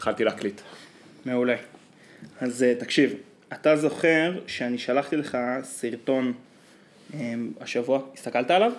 [0.00, 0.60] התחלתי להקליט.
[1.24, 1.56] מעולה.
[2.40, 3.14] אז אה, תקשיב,
[3.52, 6.32] אתה זוכר שאני שלחתי לך סרטון
[7.14, 8.72] אה, השבוע, הסתכלת עליו?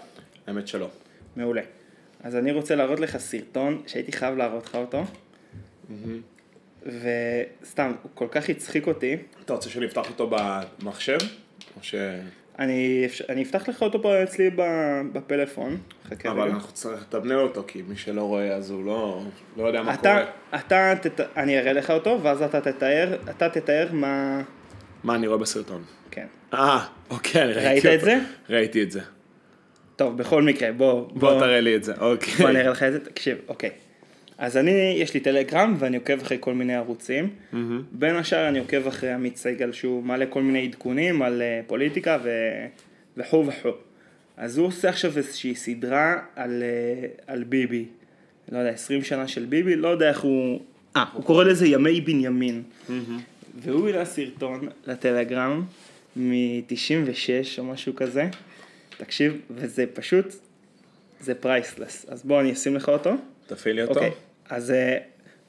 [0.47, 0.89] האמת שלא.
[1.35, 1.61] מעולה.
[2.23, 5.03] אז אני רוצה להראות לך סרטון שהייתי חייב להראות לך אותו.
[6.85, 9.17] וסתם, הוא כל כך הצחיק אותי.
[9.45, 11.17] אתה רוצה שאני אפתח אותו במחשב?
[11.77, 11.95] או ש...
[12.61, 14.49] אני, אני אפתח לך אותו פה אצלי
[15.13, 15.77] בפלאפון.
[16.09, 16.53] חכה אבל רגע.
[16.53, 19.23] אנחנו צריכים לתמנן אותו, כי מי שלא רואה אז הוא לא,
[19.57, 20.59] לא יודע מה אתה, קורה.
[20.59, 21.19] אתה, תת...
[21.37, 24.41] אני אראה לך אותו, ואז אתה תתאר, אתה תתאר מה...
[25.03, 25.83] מה אני רואה בסרטון?
[26.11, 26.25] כן.
[26.53, 27.95] אה, אוקיי, אני ראיתי ראית אותו.
[27.95, 28.19] את זה?
[28.49, 29.01] ראיתי את זה.
[29.95, 31.07] טוב, בכל מקרה, בוא...
[31.13, 32.45] בוא תראה לי את זה, בוא אוקיי.
[32.45, 33.69] אני אראה לך את זה, תקשיב, אוקיי.
[34.41, 37.29] אז אני, יש לי טלגרם ואני עוקב אחרי כל מיני ערוצים.
[37.91, 42.17] בין השאר אני עוקב אחרי עמית סגל שהוא מעלה כל מיני עדכונים על אה, פוליטיקה
[42.23, 42.29] ו...
[43.17, 43.69] וכו' וכו'.
[44.37, 47.85] אז הוא עושה עכשיו איזושהי סדרה על, אה, על ביבי.
[48.51, 50.59] לא יודע, 20 שנה של ביבי, לא יודע איך הוא...
[50.95, 52.63] אה, הוא קורא לזה ימי בנימין.
[53.55, 55.63] והוא העלה סרטון לטלגרם
[56.15, 58.29] מ-96 או משהו כזה.
[58.97, 60.25] תקשיב, וזה פשוט,
[61.19, 62.05] זה priceless.
[62.09, 63.11] אז בוא אני אשים לך אותו.
[63.47, 63.93] תפעיל לי אותו.
[63.93, 64.11] אוקיי,
[64.51, 64.97] אז אה,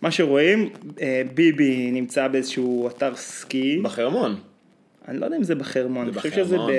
[0.01, 3.81] מה שרואים, אה, ביבי נמצא באיזשהו אתר סקי.
[3.83, 4.41] בחרמון.
[5.09, 6.71] אני לא יודע אם זה בחרמון, זה אני חושב שזה ב...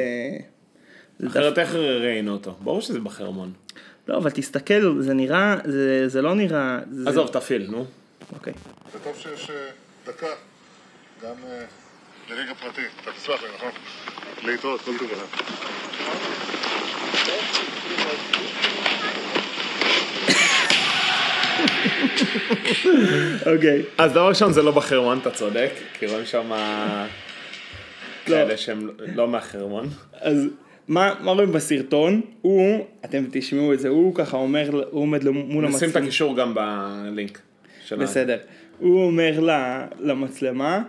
[1.28, 2.56] אחרת איך ראינו אותו?
[2.62, 3.52] ברור שזה בחרמון.
[4.08, 6.80] לא, אבל תסתכל, זה נראה, זה, זה לא נראה...
[6.92, 7.10] זה...
[7.10, 7.86] עזוב, תפעיל, נו.
[8.34, 8.54] אוקיי.
[8.94, 9.56] זה טוב שיש אה,
[10.08, 10.28] דקה,
[11.24, 11.36] גם
[12.30, 12.82] לליגה פרטי.
[13.02, 13.72] אתה תסלח לי, נכון?
[14.44, 15.44] להתראות, כל טוב לך.
[23.56, 23.82] אוקיי.
[23.98, 26.52] אז דבר ראשון זה לא בחרמון, אתה צודק, כי רואים שם
[28.26, 29.90] כאלה שהם לא מהחרמון.
[30.22, 30.48] אז
[30.88, 32.22] מה, מה רואים בסרטון?
[32.42, 36.06] הוא, אתם תשמעו את זה, הוא ככה אומר, הוא עומד מול נשים את המצלמה.
[36.06, 37.40] הקישור גם בלינק.
[37.92, 38.38] בסדר.
[38.80, 39.40] הוא אומר
[40.00, 40.84] למצלמה,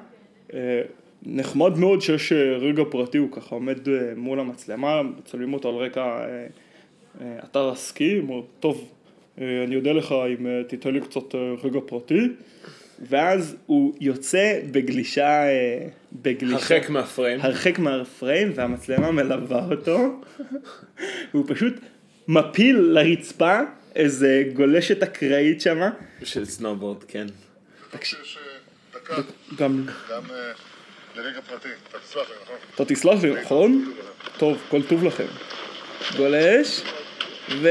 [0.55, 0.83] אה,
[1.23, 5.75] נחמד מאוד שיש אה, רגע פרטי, הוא ככה עומד אה, מול המצלמה, מצלמים אותו על
[5.75, 6.27] רקע
[7.45, 8.89] אתר הסקי, הוא אומר, טוב,
[9.39, 12.29] אני אודה לך אם אה, תיתן לי קצת אה, רגע פרטי,
[13.09, 17.41] ואז הוא יוצא בגלישה, אה, בגלישה, הרחק מהפריים.
[17.41, 20.21] הרחק מהפריים והמצלמה מלווה אותו,
[21.35, 21.75] והוא פשוט
[22.29, 23.61] מפיל לרצפה
[23.97, 25.91] איזה גולשת אקראית שמה,
[26.23, 27.27] של סנובורד, כן.
[27.91, 28.19] תקשיב.
[28.23, 29.17] שיש אה, דקה,
[29.59, 30.53] גם גם אה,
[31.17, 31.69] לליגה פרטי.
[31.89, 32.57] אתה תסלח לי, נכון?
[32.75, 33.95] אתה תסלח לי, נכון?
[34.39, 35.27] טוב, כל טוב לכם.
[36.17, 36.83] גולש,
[37.51, 37.69] ו...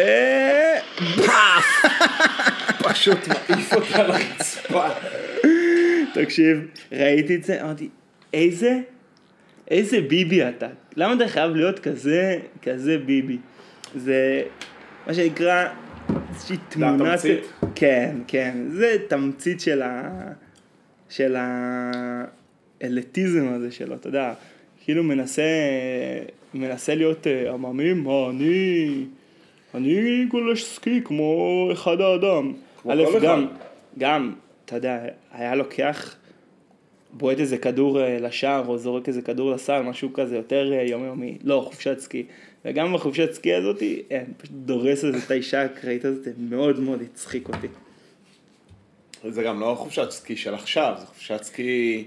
[2.83, 4.87] פשוט מעיף אותה לרצפה.
[6.13, 7.89] תקשיב, ראיתי את זה, אמרתי,
[8.33, 8.79] איזה,
[9.71, 10.67] איזה ביבי אתה.
[10.95, 13.37] למה אתה חייב להיות כזה, כזה ביבי?
[13.95, 14.43] זה
[15.07, 15.67] מה שנקרא,
[16.33, 17.13] איזושהי תמונה...
[17.13, 17.53] התמצית?
[17.75, 20.09] כן, כן, זה תמצית של ה...
[21.09, 21.35] של
[22.81, 24.33] האליטיזם הזה שלו, אתה יודע,
[24.83, 25.43] כאילו מנסה,
[26.53, 29.05] מנסה להיות אה, עממי, מה אני,
[29.75, 32.53] אני גולש סקי כמו אחד האדם.
[32.81, 33.25] כמו א', כל אחד.
[33.25, 33.47] גם,
[33.97, 34.33] גם,
[34.65, 36.15] אתה יודע, היה לוקח,
[37.11, 41.37] בועט איזה כדור אה, לשער או זורק איזה כדור לסל, משהו כזה יותר אה, יומיומי,
[41.43, 42.25] לא, חופשת סקי.
[42.65, 47.67] וגם בחופשת סקי הזאתי, אין, פשוט דורס את האישה האקראית הזאת, מאוד מאוד הצחיק אותי.
[49.29, 52.05] זה גם לא חופשת סקי של עכשיו, זה חופשת סקי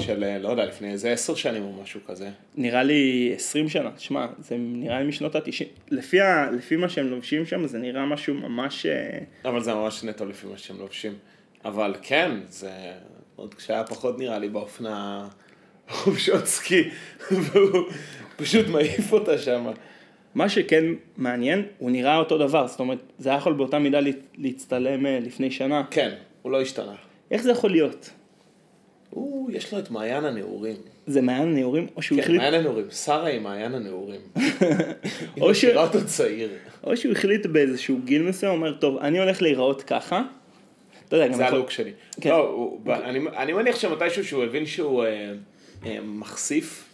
[0.00, 2.30] של, אה, לא יודע, לפני איזה עשר שנים או משהו כזה.
[2.56, 7.06] נראה לי 20 שנה, שמע, זה נראה לי משנות ה-90, לפי, ה- לפי מה שהם
[7.06, 11.12] לובשים שם זה נראה משהו ממש, אה, אבל זה ממש נטו לפי מה שהם לובשים.
[11.64, 12.70] אבל כן, זה
[13.36, 15.28] עוד כשהיה פחות נראה לי באופנה
[15.88, 16.82] חופשות סקי,
[17.30, 17.84] והוא
[18.36, 19.66] פשוט מעיף אותה שם.
[20.34, 20.84] מה שכן
[21.16, 25.18] מעניין, הוא נראה אותו דבר, זאת אומרת, זה היה יכול באותה מידה לה- להצטלם אה,
[25.22, 25.82] לפני שנה.
[25.90, 26.10] כן,
[26.42, 26.94] הוא לא השתנה.
[27.30, 28.10] איך זה יכול להיות?
[29.14, 30.76] הוא, יש לו את מעיין הנעורים.
[31.06, 32.90] זה מעיין הנעורים, או שהוא כן, החליט, מעיין הנעורים.
[32.90, 34.20] שרה עם מעיין הנעורים.
[34.36, 36.50] היא או ש- מכירה אותו צעיר.
[36.84, 40.22] או שהוא החליט באיזשהו גיל מסוים, אומר, טוב, אני הולך להיראות ככה.
[41.08, 41.92] אתה יודע, גם זה הלוק שלי.
[42.20, 42.30] כן.
[42.30, 45.32] לא, הוא- אני אני מניח שמתישהו שהוא הבין שהוא אה,
[45.86, 46.84] אה, מחשיף,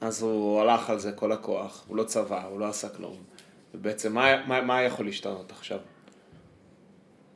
[0.00, 1.84] אז הוא הלך על זה כל הכוח.
[1.88, 3.16] הוא לא צבע, הוא לא עשה כלום.
[3.74, 5.78] ובעצם, מה- מה מה יכול להשתנות עכשיו?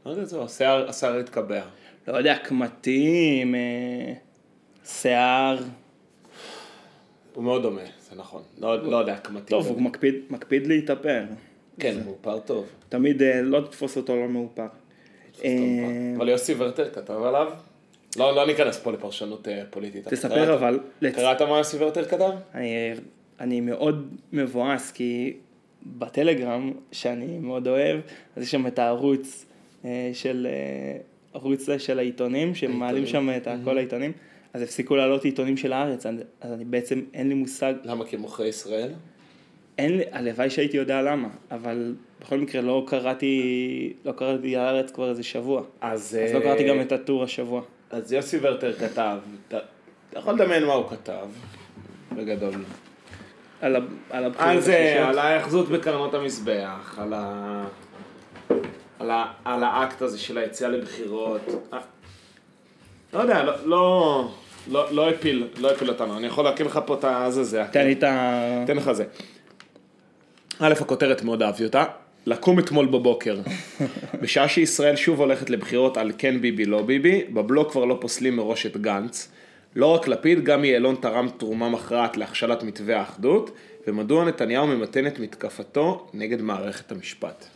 [0.06, 0.44] לא יודע, זהו,
[0.88, 1.62] השיער התקבע.
[2.08, 4.12] לא יודע, קמטים, אה,
[4.84, 5.58] שיער.
[7.34, 7.80] הוא מאוד דומה,
[8.10, 8.42] זה נכון.
[8.58, 9.46] לא לא יודע, קמטים.
[9.46, 11.24] טוב, הוא מקפיד, מקפיד להתאפר.
[11.78, 12.66] כן, מאופר טוב.
[12.88, 14.66] תמיד אה, לא תתפוס אותו לא מאופר.
[15.44, 15.50] אה,
[16.16, 17.52] אבל יוסי ורטר כתב עליו?
[18.16, 20.08] לא לא ניכנס פה לפרשנות פוליטית.
[20.08, 20.54] תספר?
[20.54, 20.80] אבל,
[21.14, 22.30] קראת מה יוסי ורטר כתב?
[23.40, 25.36] אני, מאוד מבואס כי
[25.86, 28.00] בטלגרם, שאני מאוד אוהב,
[28.36, 29.46] אז יש שם את הערוץ
[30.12, 30.46] של,
[31.34, 34.12] אה, הערוץ של העיתונים, שמעלים שם את כל העיתונים,
[34.52, 38.04] אז הפסיקו לעלות עיתונים של הארץ, אז אני בעצם, אין לי מושג, למה?
[38.04, 38.90] כי עוכרי ישראל?
[39.78, 45.10] אין לי, הלוואי שהייתי יודע למה, אבל בכל מקרה לא קראתי, לא קראתי הארץ כבר
[45.10, 46.18] איזה שבוע, אז...
[46.24, 47.62] אז לא אה, קראתי גם את הטור השבוע.
[47.90, 49.58] אז יוסי ורטר כתב, אתה
[50.16, 51.26] יכול לדמיין מה הוא כתב,
[52.16, 52.54] בגדול.
[53.60, 53.76] על
[54.10, 55.06] על הבחירות על זה.
[55.06, 57.64] על ההאחזות בקרנות המזבח, על ה...
[59.04, 59.24] על, ה...
[59.44, 61.40] על האקט הזה של היציאה לבחירות.
[63.12, 64.30] לא יודע, לא, לא,
[64.70, 66.18] לא, לא הפיל, לא הפיל אותנו.
[66.18, 67.64] אני יכול להקריא לך פה את הזה, זה.
[67.70, 68.64] תן לי את ה...
[68.64, 69.04] אתן לך זה.
[70.60, 71.84] א', הכותרת מאוד אהבתי אותה.
[72.26, 73.38] לקום אתמול בבוקר.
[74.22, 78.66] בשעה שישראל שוב הולכת לבחירות על כן ביבי לא ביבי, בבלוק כבר לא פוסלים מראש
[78.66, 79.32] את גנץ.
[79.76, 83.50] לא רק לפיד, גם יעלון תרם תרומה מכרעת להכשלת מתווה האחדות,
[83.86, 87.53] ומדוע נתניהו ממתן את מתקפתו נגד מערכת המשפט.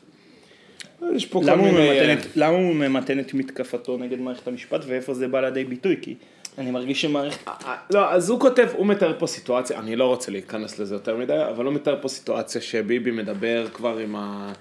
[1.14, 1.70] יש פה כל מיני...
[1.70, 5.96] ממתן את, למה הוא ממתן את מתקפתו נגד מערכת המשפט ואיפה זה בא לידי ביטוי?
[6.02, 6.14] כי
[6.58, 7.50] אני מרגיש שמערכת...
[7.90, 11.44] לא, אז הוא כותב, הוא מתאר פה סיטואציה, אני לא רוצה להיכנס לזה יותר מדי,
[11.50, 14.52] אבל הוא מתאר פה סיטואציה שביבי מדבר כבר עם ה...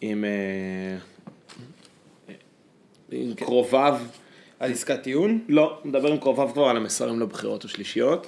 [0.00, 0.24] עם...
[0.24, 0.96] אה,
[3.10, 3.98] עם קרוביו,
[4.60, 5.40] על עסקת טיעון?
[5.48, 8.26] לא, מדבר עם קרוביו כבר על המסרים לבחירות השלישיות,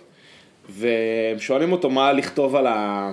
[0.68, 3.12] והם שואלים אותו מה לכתוב על ה...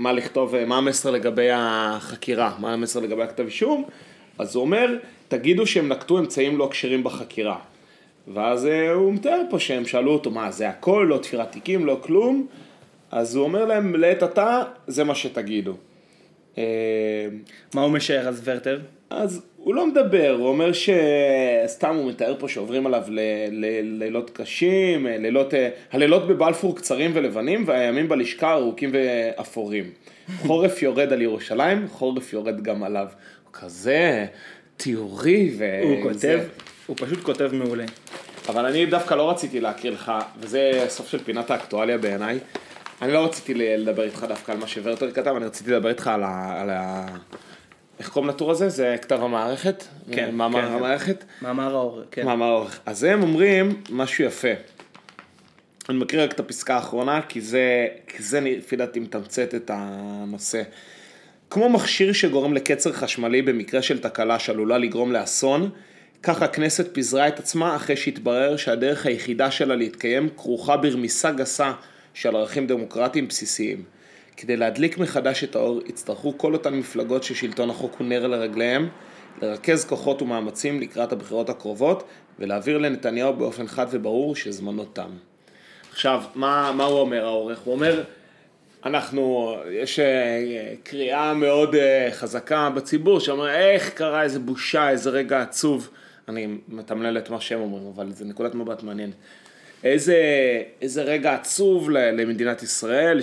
[0.00, 3.84] מה לכתוב, מה המסר לגבי החקירה, מה המסר לגבי הכתב אישום,
[4.38, 4.96] אז הוא אומר,
[5.28, 7.58] תגידו שהם נקטו אמצעים לא כשרים בחקירה.
[8.28, 11.98] ואז אה, הוא מתאר פה שהם שאלו אותו, מה זה הכל, לא תפירת תיקים, לא
[12.02, 12.46] כלום,
[13.10, 15.74] אז הוא אומר להם, לעת עתה, זה מה שתגידו.
[16.58, 16.64] אה,
[17.74, 18.80] מה הוא משער אז ורטר?
[19.10, 23.20] אז הוא לא מדבר, הוא אומר שסתם הוא מתאר פה שעוברים עליו ל-
[23.50, 29.84] ל- לילות קשים, לילות, אה, הלילות בבלפור קצרים ולבנים והימים בלשכה ארוכים ואפורים.
[30.46, 33.06] חורף יורד על ירושלים, חורף יורד גם עליו.
[33.44, 34.26] הוא כזה
[34.76, 35.80] תיאורי ו...
[35.82, 36.44] הוא כותב, זה.
[36.86, 37.84] הוא פשוט כותב מעולה.
[38.48, 42.38] אבל אני דווקא לא רציתי להקריא לך, וזה סוף של פינת האקטואליה בעיניי.
[43.02, 46.22] אני לא רציתי לדבר איתך דווקא על מה שוורטר כתב, אני רציתי לדבר איתך על
[46.22, 46.60] ה...
[46.60, 47.06] על ה...
[48.00, 48.68] איך קוראים לטור הזה?
[48.68, 49.84] זה כתב המערכת?
[50.12, 50.72] כן, מאמר כן.
[50.72, 51.24] המערכת?
[51.42, 52.26] מאמר האור, כן.
[52.26, 52.80] מאמר האורך.
[52.86, 54.48] אז הם אומרים משהו יפה.
[55.88, 60.62] אני מקריא רק את הפסקה האחרונה, כי זה, כי זה לפי דעתי מתמצת את הנושא.
[61.50, 65.70] כמו מכשיר שגורם לקצר חשמלי במקרה של תקלה שעלולה לגרום לאסון,
[66.22, 71.72] כך הכנסת פיזרה את עצמה אחרי שהתברר שהדרך היחידה שלה להתקיים כרוכה ברמיסה גסה
[72.14, 73.82] של ערכים דמוקרטיים בסיסיים.
[74.40, 78.88] כדי להדליק מחדש את האור, יצטרכו כל אותן מפלגות ששלטון החוק הוא נר לרגליהם,
[79.42, 82.04] לרכז כוחות ומאמצים לקראת הבחירות הקרובות,
[82.38, 85.10] ולהעביר לנתניהו באופן חד וברור שזמנו תם.
[85.92, 87.58] עכשיו, מה, מה הוא אומר העורך?
[87.58, 88.02] הוא אומר,
[88.84, 95.42] אנחנו, יש אה, קריאה מאוד אה, חזקה בציבור שאומר, איך קרה איזה בושה, איזה רגע
[95.42, 95.90] עצוב.
[96.28, 99.14] אני מתמלל את מה שהם אומרים, אבל זו נקודת מבט מעניינת.
[99.84, 100.16] איזה,
[100.82, 103.20] איזה רגע עצוב למדינת ישראל,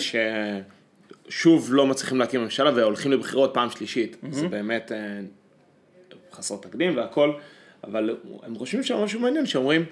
[1.30, 4.16] ששוב לא מצליחים להקים ממשלה והולכים לבחירות פעם שלישית.
[4.16, 4.28] Mm-hmm.
[4.36, 5.20] זה באמת אה,
[6.32, 7.34] חסר תקדים והכל,
[7.84, 9.86] אבל הם חושבים שם משהו מעניין, שאומרים,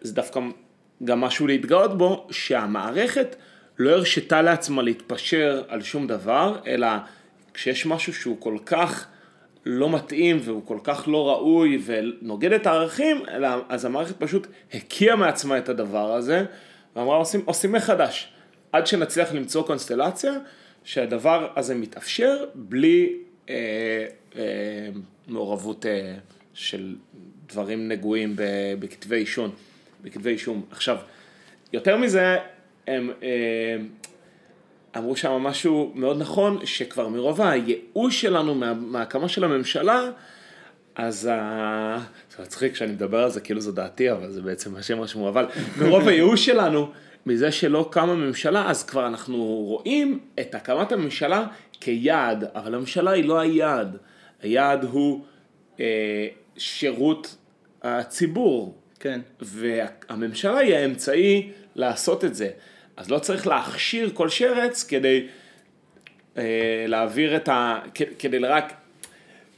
[0.00, 0.40] זה דווקא
[1.04, 3.36] גם משהו להתגאות בו, שהמערכת
[3.78, 6.88] לא הרשתה לעצמה להתפשר על שום דבר, אלא
[7.54, 9.06] כשיש משהו שהוא כל כך
[9.66, 15.16] לא מתאים והוא כל כך לא ראוי ונוגד את הערכים, אלא אז המערכת פשוט הקיאה
[15.16, 16.44] מעצמה את הדבר הזה,
[16.96, 18.32] ואמרה עושים, עושים מחדש,
[18.72, 20.32] עד שנצליח למצוא קונסטלציה
[20.84, 23.12] שהדבר הזה מתאפשר בלי
[23.48, 23.54] אה,
[24.36, 24.88] אה,
[25.28, 26.14] מעורבות אה,
[26.54, 26.96] של
[27.46, 29.50] דברים נגועים ב- בכתבי אישון,
[30.02, 30.64] בכתבי אישום.
[30.70, 30.96] עכשיו,
[31.72, 32.36] יותר מזה,
[32.86, 33.76] הם אה,
[34.96, 40.10] אמרו שם משהו מאוד נכון, שכבר מרוב הייאוש שלנו מה, מההקמה של הממשלה,
[40.94, 41.98] אז ה...
[42.36, 45.28] זה מצחיק שאני מדבר על זה כאילו זו דעתי, אבל זה בעצם מה שהם רשמו,
[45.28, 45.46] אבל
[45.78, 46.90] מרוב הייאוש שלנו,
[47.26, 51.46] מזה שלא קמה ממשלה, אז כבר אנחנו רואים את הקמת הממשלה
[51.80, 53.96] כיעד, אבל הממשלה היא לא היעד,
[54.42, 55.24] היעד הוא
[55.80, 57.36] אה, שירות
[57.82, 59.20] הציבור, כן.
[59.40, 62.50] והממשלה היא האמצעי לעשות את זה.
[62.96, 65.26] אז לא צריך להכשיר כל שרץ כדי
[66.38, 67.78] אה, להעביר את ה...
[68.18, 68.72] כדי רק...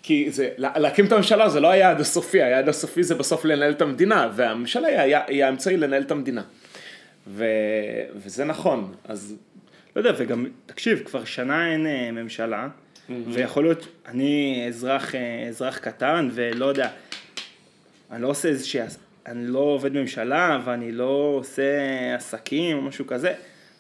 [0.02, 3.72] כי זה, לה- להקים את הממשלה זה לא היעד הסופי, היעד הסופי זה בסוף לנהל
[3.72, 6.42] את המדינה, והממשלה היא, היא האמצעי לנהל את המדינה.
[7.26, 7.44] ו,
[8.14, 9.36] וזה נכון, אז
[9.96, 12.68] לא יודע, וגם, תקשיב, כבר שנה אין אה, ממשלה,
[13.32, 16.88] ויכול להיות, אני אזרח, אה, אזרח קטן, ולא יודע,
[18.10, 18.80] אני לא עושה איזושהי,
[19.26, 21.64] אני לא עובד ממשלה, ואני לא עושה
[22.16, 23.32] עסקים או משהו כזה,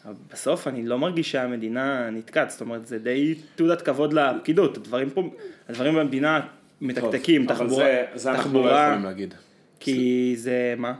[0.04, 5.10] אבל בסוף אני לא מרגיש שהמדינה נתקעת, זאת אומרת, זה די תעודת כבוד לפקידות, הדברים
[5.10, 5.30] פה,
[5.68, 6.40] הדברים במדינה
[6.80, 9.34] מתקתקים, טוב, אבל תחבורה, זה- זה אנחנו לא תחבורה, יכולים להגיד.
[9.80, 10.94] כי זה מה?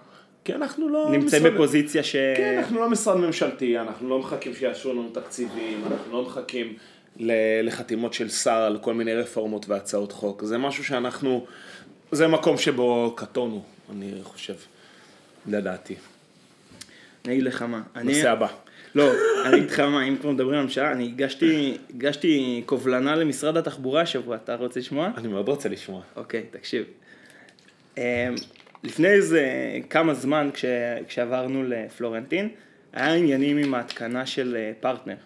[0.45, 1.09] כי אנחנו לא...
[1.13, 2.13] נמצאים משרד- בפוזיציה ש...
[2.37, 6.75] כן, אנחנו לא משרד ממשלתי, אנחנו לא מחכים שיאשרו לנו תקציבים, אנחנו לא מחכים
[7.63, 10.45] לחתימות של שר על כל מיני רפורמות והצעות חוק.
[10.45, 11.47] זה משהו שאנחנו,
[12.13, 14.55] זה מקום שבו קטונו, אני חושב,
[15.49, 15.95] לדעתי.
[17.25, 17.83] אני אגיד לך מה.
[17.97, 18.47] אני- נושא הבא.
[18.95, 19.11] לא,
[19.47, 24.03] אני אגיד לך מה, אם כבר מדברים על הממשלה, אני הגשתי, הגשתי קובלנה למשרד התחבורה
[24.03, 25.11] השבוע, אתה רוצה לשמוע?
[25.17, 26.01] אני מאוד רוצה לשמוע.
[26.17, 26.85] אוקיי, תקשיב.
[28.83, 29.45] לפני איזה
[29.91, 30.65] כמה זמן, כש,
[31.09, 32.49] כשעברנו לפלורנטין,
[32.93, 35.17] היה עניינים עם ההתקנה של אה, פרטנר.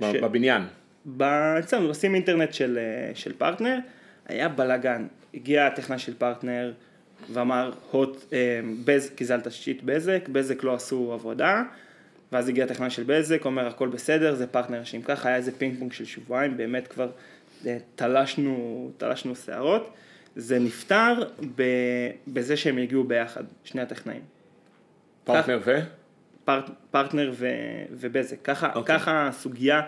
[0.00, 0.62] ש- בבניין.
[1.16, 1.22] ב-
[1.58, 3.78] אצלנו עושים אינטרנט של, אה, של פרטנר,
[4.26, 5.06] היה בלאגן.
[5.34, 6.72] הגיע הטכנאי של פרטנר
[7.32, 11.62] ואמר, הוט, אה, בז, כי זה על תשתית בזק, בזק לא עשו עבודה,
[12.32, 15.78] ואז הגיע הטכנאי של בזק, אומר הכל בסדר, זה פרטנר אשם ככה, היה איזה פינג
[15.78, 17.10] פונג של שבועיים, באמת כבר
[17.94, 19.94] תלשנו, תלשנו שערות.
[20.36, 21.12] זה נפתר
[22.28, 24.22] בזה שהם הגיעו ביחד, שני הטכנאים.
[25.24, 25.78] פרטנר ו?
[26.44, 27.48] פרט, פרטנר ו,
[27.90, 28.36] ובזק.
[28.44, 28.76] ככה, אוקיי.
[28.76, 28.98] אוקיי.
[28.98, 29.82] ככה הסוגיה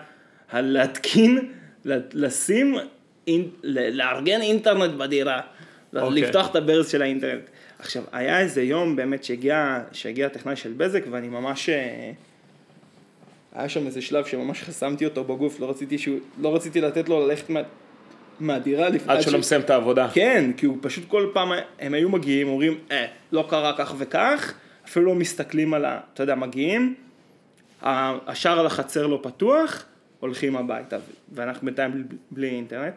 [0.51, 1.51] הלהתקין,
[2.13, 2.75] לשים,
[3.27, 5.41] אינ, ל- לארגן אינטרנט בדירה,
[5.95, 6.07] אוקיי.
[6.07, 6.11] okay.
[6.11, 7.49] לפתוח את הברז של האינטרנט.
[7.79, 11.69] עכשיו, היה איזה יום באמת שהגיע, שהגיע הטכנאי של בזק ואני ממש...
[11.69, 12.11] אה,
[13.55, 17.27] היה שם איזה שלב שממש חסמתי אותו בגוף, לא רציתי, שהוא, לא רציתי לתת לו
[17.27, 17.61] ללכת מה,
[18.39, 19.13] מהדירה לפני...
[19.13, 20.07] עד שלא מסיים את העבודה.
[20.13, 24.53] כן, כי הוא פשוט כל פעם, הם היו מגיעים, אומרים, אה, לא קרה כך וכך,
[24.85, 25.99] אפילו לא מסתכלים על ה...
[26.13, 26.95] אתה יודע, מגיעים,
[27.81, 29.85] השער על החצר לא פתוח,
[30.19, 30.97] הולכים הביתה,
[31.33, 32.93] ואנחנו בינתיים בלי, בלי אינטרנט,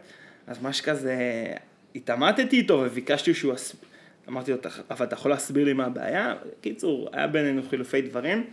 [0.47, 1.17] אז ממש כזה,
[1.95, 3.55] התעמתתי איתו וביקשתי שהוא...
[4.29, 6.35] אמרתי לו, "אתה- אבל אתה יכול להסביר לי מה הבעיה?
[6.61, 8.45] קיצור, היה בינינו חילופי דברים,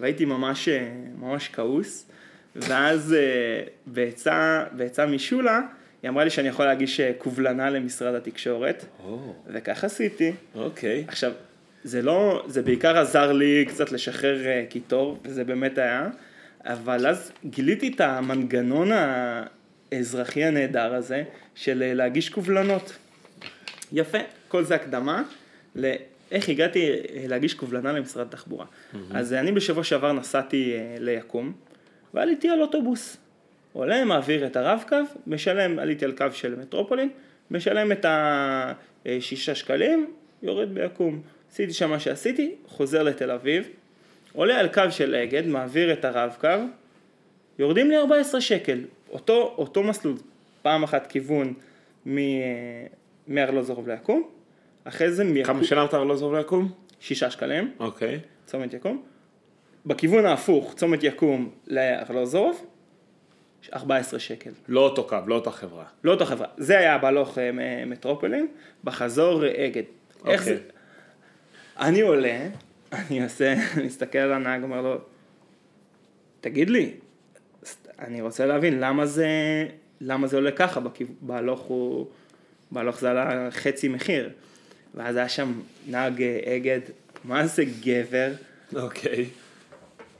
[0.00, 0.88] והייתי ממש, אה,
[1.20, 2.10] ממש כעוס,
[2.56, 3.62] ואז אה,
[4.72, 5.60] בעצה משולה,
[6.04, 10.32] היא אמרה לי שאני יכול להגיש אה, קובלנה למשרד התקשורת, או, וכך עשיתי.
[10.54, 11.04] אוקיי.
[11.08, 11.32] עכשיו,
[11.84, 16.08] זה לא, זה בעיקר עזר לי קצת לשחרר אה, קיטור, וזה באמת היה,
[16.64, 18.90] אבל אז גיליתי את המנגנון
[19.92, 21.22] האזרחי הנהדר הזה
[21.54, 22.96] של אה, להגיש קובלנות.
[23.92, 24.18] יפה,
[24.48, 25.22] כל זה הקדמה
[25.74, 26.90] לאיך הגעתי
[27.28, 28.66] להגיש קובלנה למשרד התחבורה.
[29.10, 31.52] אז אני בשבוע שעבר נסעתי ליקום,
[32.14, 33.23] ועליתי על אוטובוס.
[33.74, 37.08] עולה, מעביר את הרב-קו, משלם, עליתי על קו של מטרופולין,
[37.50, 40.10] משלם את השישה שקלים,
[40.42, 41.22] יורד ביקום.
[41.50, 43.68] עשיתי שם מה שעשיתי, חוזר לתל אביב,
[44.32, 46.48] עולה על קו של אגד, מעביר את הרב-קו,
[47.58, 48.78] יורדים לי 14 שקל.
[49.10, 50.16] אותו, אותו מסלול,
[50.62, 51.54] פעם אחת כיוון
[52.06, 52.18] מ-
[53.28, 54.28] מארלוזורוב ליקום,
[54.84, 56.72] אחרי זה מיקום, כמה שילמת זוב ליקום?
[57.00, 58.20] שישה שקלים, אוקיי.
[58.46, 59.02] צומת יקום.
[59.86, 62.66] בכיוון ההפוך, צומת יקום לארלוזורוב,
[63.72, 64.50] 14 שקל.
[64.68, 65.84] לא אותו קו, לא אותה חברה.
[66.04, 66.46] לא אותה חברה.
[66.56, 67.50] זה היה בהלוך אה,
[67.86, 68.46] מטרופולין,
[68.84, 69.82] בחזור אה, אגד.
[70.26, 70.56] איך אוקיי.
[70.56, 70.62] זה?
[71.78, 72.48] אני עולה,
[72.92, 73.54] אני עושה,
[73.86, 74.96] מסתכל על הנהג, אומר לו,
[76.40, 76.92] תגיד לי,
[77.98, 79.28] אני רוצה להבין למה זה,
[80.00, 80.80] למה זה עולה ככה,
[81.20, 82.06] בהלוך הוא,
[82.70, 84.30] בהלוך זה עלה חצי מחיר.
[84.94, 85.52] ואז היה שם
[85.86, 86.80] נהג אה, אגד,
[87.24, 88.32] מה זה גבר?
[88.76, 89.26] אוקיי.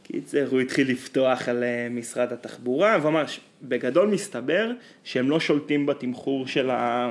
[0.05, 3.25] קיצר, הוא התחיל לפתוח על אה, משרד התחבורה, ואמר,
[3.63, 4.71] בגדול מסתבר
[5.05, 7.11] שהם לא שולטים בתמחור של ה...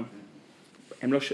[1.01, 1.33] הם לא ש...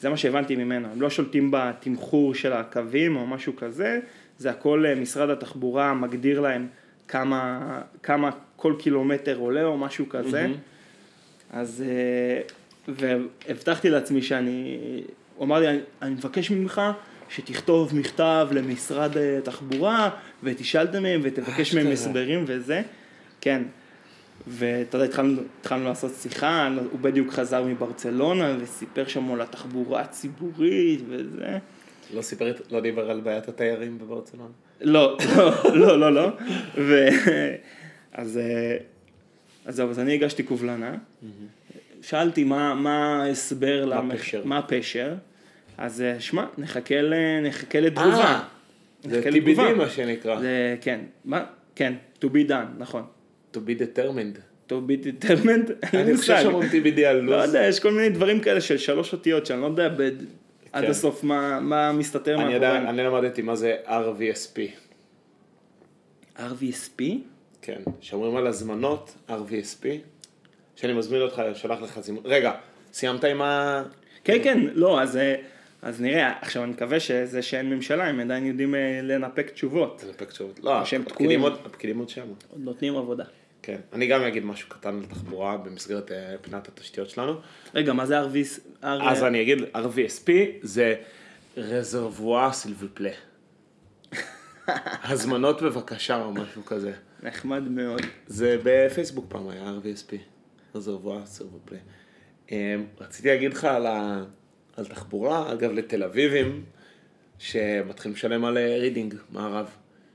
[0.00, 4.00] זה מה שהבנתי ממנו, הם לא שולטים בתמחור של הקווים או משהו כזה,
[4.38, 6.66] זה הכל אה, משרד התחבורה מגדיר להם
[7.08, 7.60] כמה,
[8.02, 10.46] כמה כל קילומטר עולה או משהו כזה.
[11.50, 12.40] אז, אה,
[12.88, 14.78] והבטחתי לעצמי שאני,
[15.36, 16.80] הוא אמר לי, אני, אני מבקש ממך
[17.34, 20.10] שתכתוב מכתב למשרד אה, התחבורה
[20.42, 22.82] ותשאל מהם ותבקש מהם הסברים וזה,
[23.40, 23.62] כן.
[24.46, 31.00] ואתה יודע, התחלנו, התחלנו לעשות שיחה, הוא בדיוק חזר מברצלונה וסיפר שם על התחבורה הציבורית
[31.08, 31.58] וזה.
[32.14, 34.48] לא סיפר, לא דיבר על בעיית התיירים בברצלונה.
[34.80, 36.28] לא, לא, לא, לא, לא.
[36.78, 37.06] ו...
[38.12, 38.76] אז, אה,
[39.64, 40.94] אז זהו, אז אני הגשתי קובלנה.
[42.02, 44.42] שאלתי מה, מה ההסבר, מה למח- הפשר?
[44.44, 45.14] מה הפשר.
[45.78, 47.14] אז אה, שמע, נחכה, ל...
[47.42, 48.08] נחכה לתגובה.
[48.24, 48.40] אה,
[49.02, 49.22] זה.
[49.30, 50.40] TBD מה שנקרא.
[50.40, 51.44] זה, כן, מה?
[51.74, 51.92] כן,
[52.24, 53.02] to be done, נכון.
[53.54, 54.38] To be determined.
[54.68, 56.36] to be determined, אין אני חושב.
[56.42, 57.46] שאומרים TBD על לא לו"ז.
[57.54, 60.00] יודע, יש כל מיני דברים כאלה של שלוש אותיות שאני לא יודע ב-
[60.72, 60.90] עד כן.
[60.90, 62.98] הסוף מה, מה מסתתר אני יודע, מאחוריהם.
[62.98, 64.58] אני למדתי מה זה RVSP.
[66.38, 67.02] RVSP?
[67.62, 69.86] כן, שאומרים על הזמנות RVSP,
[70.76, 72.22] שאני מזמין אותך, שולח לך זימון.
[72.26, 72.52] רגע,
[72.92, 73.82] סיימת עם ה...
[74.24, 75.34] כן, כן, לא, אז, אה,
[75.84, 80.12] אז נראה, עכשיו אני מקווה שזה שאין ממשלה, הם עדיין יודעים אה, לנפק תשובות, זה
[80.12, 80.60] פק תשובות.
[80.62, 81.40] לא, שהם הפקידים תקועים.
[81.40, 82.26] עוד- הפקידים עוד שם.
[82.50, 83.24] עוד נותנים עבודה.
[83.62, 83.76] כן.
[83.92, 87.34] אני גם אגיד משהו קטן על תחבורה במסגרת אה, פינת התשתיות שלנו.
[87.74, 88.60] רגע, מה זה RVS?
[88.82, 90.30] אז אני אגיד, RVSP
[90.62, 90.94] זה
[91.56, 93.10] רזרבואר סילבופלה.
[95.10, 96.92] הזמנות בבקשה או משהו כזה.
[97.22, 98.00] נחמד מאוד.
[98.26, 100.14] זה בפייסבוק פעם היה RVSP,
[100.74, 101.78] réservoir s'il vous plaît.
[102.50, 102.56] אמ,
[103.00, 104.24] רציתי להגיד לך על, ה...
[104.76, 106.64] על תחבורה, אגב לתל אביבים,
[107.38, 109.70] שמתחילים לשלם על אה, רידינג מערב,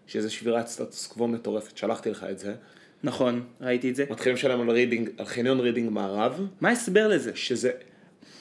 [0.08, 2.56] שזה שבירת סטטוס קוו מטורפת, שלחתי לך את זה.
[3.04, 4.06] נכון, ראיתי את זה.
[4.10, 7.36] מתחילים לשלם על רידינג, על חניון רידינג מערב, מה ההסבר לזה?
[7.36, 7.72] שזה,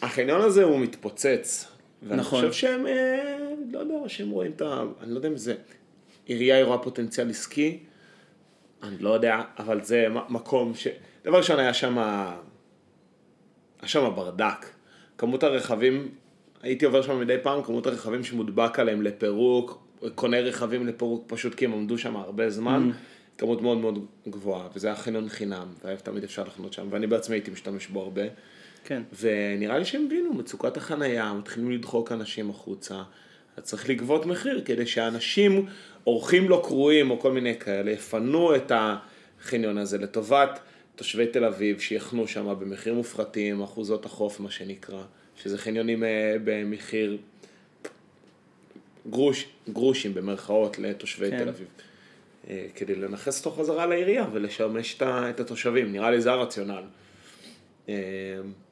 [0.03, 1.67] החניון הזה הוא מתפוצץ.
[2.03, 2.41] ואני נכון.
[2.41, 3.39] חושב שהם, אה,
[3.73, 4.83] לא יודע, שהם רואים את ה...
[5.03, 5.55] אני לא יודע אם זה...
[6.27, 7.79] עירייה היא רואה פוטנציאל עסקי,
[8.83, 10.87] אני לא יודע, אבל זה מקום ש...
[11.25, 11.99] דבר ראשון היה שם...
[11.99, 14.67] היה שם ברדק.
[15.19, 16.09] כמות הרכבים,
[16.63, 19.79] הייתי עובר שם מדי פעם, כמות הרכבים שמודבק עליהם לפירוק,
[20.15, 22.91] קונה רכבים לפירוק פשוט כי הם עמדו שם הרבה זמן,
[23.39, 27.37] כמות מאוד מאוד גבוהה, וזה היה חניון חינם, והיה תמיד אפשר לחנות שם, ואני בעצמי
[27.37, 28.23] הייתי משתמש בו הרבה.
[28.85, 29.03] כן.
[29.21, 33.03] ונראה לי שהם הבינו, מצוקת החנייה, מתחילים לדחוק אנשים החוצה,
[33.57, 35.67] אז צריך לגבות מחיר כדי שאנשים,
[36.07, 40.61] אורחים לא קרואים או כל מיני כאלה, יפנו את החניון הזה לטובת
[40.99, 45.03] תושבי תל אביב, שיחנו שם במחיר מופחתים, אחוזות החוף מה שנקרא,
[45.43, 47.19] שזה חניונים אה, במחיר
[49.11, 51.39] גרוש, גרושים במרכאות לתושבי כן.
[51.39, 51.67] תל אביב.
[52.51, 56.83] אה, כדי לנכס אותו חזרה לעירייה ולשמש את התושבים, נראה לי זה הרציונל.
[57.89, 57.95] אה,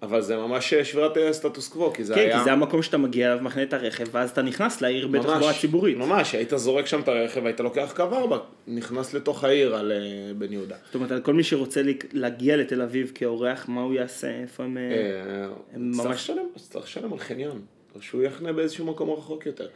[0.03, 2.39] אבל זה ממש שבירת אה, סטטוס קוו, כי זה כן, היה...
[2.39, 5.97] כי זה המקום שאתה מגיע אליו, מחנה את הרכב, ואז אתה נכנס לעיר בתחבורה ציבורית.
[5.97, 9.99] ממש, היית זורק שם את הרכב, היית לוקח קו 4, נכנס לתוך העיר על אה,
[10.35, 10.77] בן יהודה.
[10.87, 14.31] זאת אומרת, כל מי שרוצה לה- להגיע לתל אביב כאורח, מה הוא יעשה?
[14.43, 14.77] איפה הם...
[14.79, 16.31] אה, אה, ממש-
[16.71, 17.61] צריך לשלם על חניון,
[17.95, 19.69] או שהוא יחנה באיזשהו מקום רחוק יותר.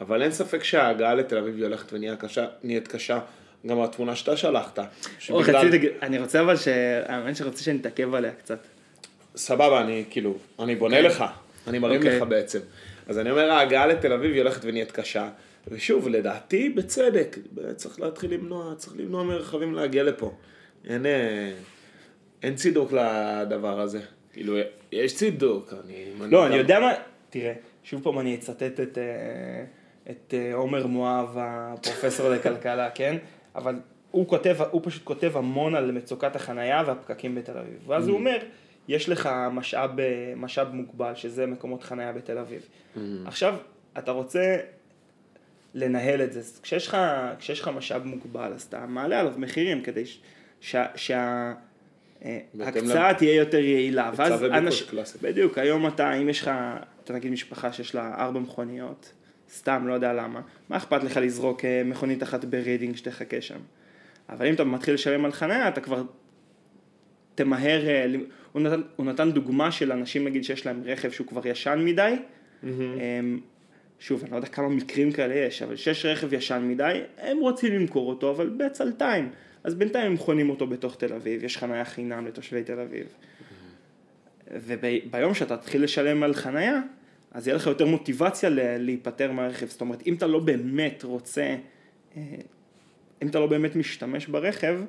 [0.00, 3.18] אבל אין ספק שההגעה לתל אביב היא הולכת ונהיית קשה, נהיית קשה.
[3.66, 4.78] גם התמונה שאתה שלחת.
[5.18, 6.68] שבגלל- להגיד- אני רוצה אבל ש...
[7.06, 8.58] האמת שרוצה שנתעכב עליה קצת.
[9.36, 11.24] סבבה, אני כאילו, אני בונה לך,
[11.66, 12.16] אני מרים אוקיי.
[12.16, 12.58] לך בעצם.
[13.08, 15.28] אז אני אומר, ההגעה לתל אביב היא הולכת ונהיית קשה.
[15.68, 17.38] ושוב, לדעתי, בצדק,
[17.76, 20.32] צריך להתחיל למנוע, צריך למנוע מרכבים להגיע לפה.
[20.88, 21.52] אין, אה,
[22.42, 24.00] אין צידוק לדבר הזה.
[24.32, 24.56] כאילו,
[24.92, 26.04] יש צידוק, אני...
[26.30, 26.92] לא, אני יודע מה...
[27.30, 27.52] תראה,
[27.84, 29.64] שוב פעם אני אצטט את, אה,
[30.10, 33.16] את אה, עומר מואב, הפרופסור לכלכלה, כן?
[33.54, 33.74] אבל
[34.10, 37.90] הוא כותב, הוא פשוט כותב המון על מצוקת החנייה והפקקים בתל אביב.
[37.90, 38.38] ואז הוא אומר,
[38.88, 42.68] יש לך משאב, אה, משאב מוגבל, שזה מקומות חנייה בתל אביב.
[43.26, 43.56] עכשיו,
[43.98, 44.56] אתה רוצה
[45.74, 46.40] לנהל את זה.
[46.62, 46.96] כשיש לך,
[47.38, 50.18] כשיש לך משאב מוגבל, אז אתה מעלה עליו מחירים כדי ש-
[50.60, 50.86] שה...
[50.96, 51.52] שה
[52.24, 52.38] אה,
[53.14, 54.86] תהיה יותר יעילה, ואז אנשים.
[55.22, 56.50] בדיוק, היום אתה, אם יש לך,
[57.04, 59.12] אתה נגיד משפחה שיש לה ארבע מכוניות,
[59.54, 63.58] סתם, לא יודע למה, מה אכפת לך לזרוק אה, מכונית אחת ברידינג שתחכה שם?
[64.28, 66.02] אבל אם אתה מתחיל לשלם על חניה, אתה כבר
[67.34, 68.06] תמהר,
[68.54, 72.14] הוא נתן, הוא נתן דוגמה של אנשים נגיד שיש להם רכב שהוא כבר ישן מדי,
[72.64, 72.68] אמ,
[73.98, 77.72] שוב, אני לא יודע כמה מקרים כאלה יש, אבל שיש רכב ישן מדי, הם רוצים
[77.72, 79.30] למכור אותו, אבל בצלתיים.
[79.64, 83.06] אז בינתיים הם חונים אותו בתוך תל אביב, יש חניה חינם לתושבי תל אביב.
[84.50, 86.80] וביום שאתה תתחיל לשלם על חניה,
[87.30, 89.66] אז יהיה לך יותר מוטיבציה להיפטר מהרכב.
[89.66, 91.56] זאת אומרת, אם אתה לא באמת רוצה,
[92.16, 92.22] אה,
[93.22, 94.80] אם אתה לא באמת משתמש ברכב,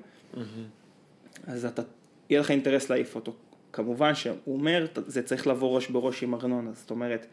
[1.47, 1.81] אז אתה,
[2.29, 3.35] יהיה לך אינטרס להעיף אותו.
[3.75, 7.25] כמובן שהוא אומר, זה צריך לבוא ראש בראש עם ארנונה, זאת אומרת,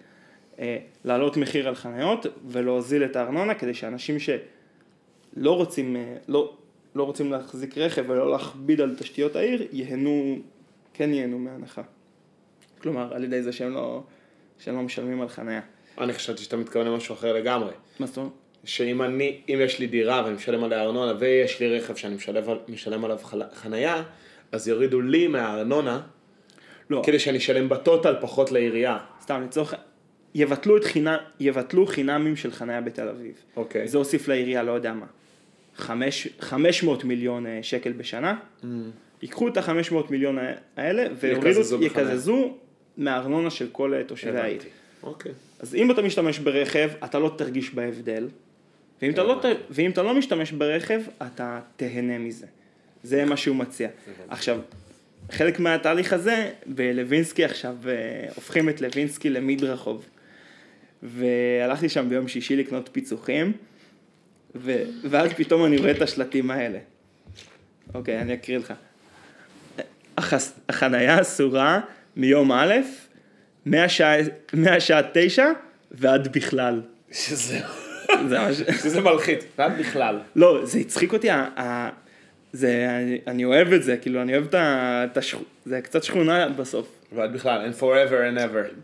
[0.58, 6.56] אה, להעלות מחיר על חניות ולהוזיל את הארנונה כדי שאנשים שלא רוצים, אה, לא,
[6.94, 10.38] לא רוצים להחזיק רכב ולא להכביד על תשתיות העיר, ייהנו,
[10.94, 11.82] כן ייהנו מהנחה.
[12.78, 14.02] כלומר, על ידי זה שהם לא,
[14.58, 15.60] שהם לא משלמים על חניה.
[15.98, 17.72] אני חשבתי שאתה מתכוון למשהו אחר לגמרי.
[18.00, 18.32] מה זאת אומרת?
[18.64, 22.44] שאם אני, אם יש לי דירה ואני משלם עליה ארנונה ויש לי רכב שאני משלם,
[22.68, 23.18] משלם עליו
[23.52, 24.02] חנייה,
[24.52, 26.02] אז יורידו לי מהארנונה
[26.90, 28.98] לא, כדי שאני אשלם בטוטל פחות לעירייה.
[29.22, 29.74] סתם לצורך,
[30.34, 33.34] יבטלו, את חינם, יבטלו חינמים של חניה בתל אביב.
[33.56, 33.88] אוקיי.
[33.88, 35.06] זה הוסיף לעירייה, לא יודע מה,
[35.76, 38.38] חמש, 500 מיליון אה, שקל בשנה,
[39.22, 40.38] ייקחו את ה-500 מיליון
[40.76, 42.06] האלה ויורידו, יקזזו בחניה.
[42.06, 42.54] יקזזו
[42.96, 44.60] מהארנונה של כל אה, תושבי העיר.
[45.02, 45.32] אוקיי.
[45.60, 48.28] אז אם אתה משתמש ברכב, אתה לא תרגיש בהבדל,
[49.02, 52.46] ואם אתה לא, ת- ואם אתה לא משתמש ברכב, אתה תהנה מזה.
[53.02, 53.88] זה מה שהוא מציע.
[54.28, 54.58] עכשיו,
[55.32, 57.92] חלק מהתהליך הזה, בלווינסקי עכשיו, אה,
[58.34, 60.06] הופכים את לוינסקי למדרחוב.
[61.02, 63.52] והלכתי שם ביום שישי לקנות פיצוחים,
[64.54, 64.82] ו...
[65.10, 66.78] ואז פתאום אני רואה את השלטים האלה.
[67.94, 68.72] אוקיי, אני אקריא לך.
[70.18, 70.58] החס...
[70.68, 71.80] החנייה אסורה
[72.16, 72.74] מיום א',
[73.66, 74.16] מהשעה,
[74.52, 75.46] מהשעה תשע
[75.90, 76.80] ועד בכלל.
[77.12, 77.58] שזה,
[78.28, 78.56] זה ממש...
[78.56, 80.18] שזה מלחיץ, ועד בכלל.
[80.36, 81.28] לא, זה הצחיק אותי,
[82.52, 85.04] זה, אני, אני אוהב את זה, כאילו, אני אוהב את ה...
[85.12, 85.38] את השכ...
[85.64, 86.88] זה קצת שכונה בסוף.
[87.12, 88.74] ועד בכלל, and forever and ever.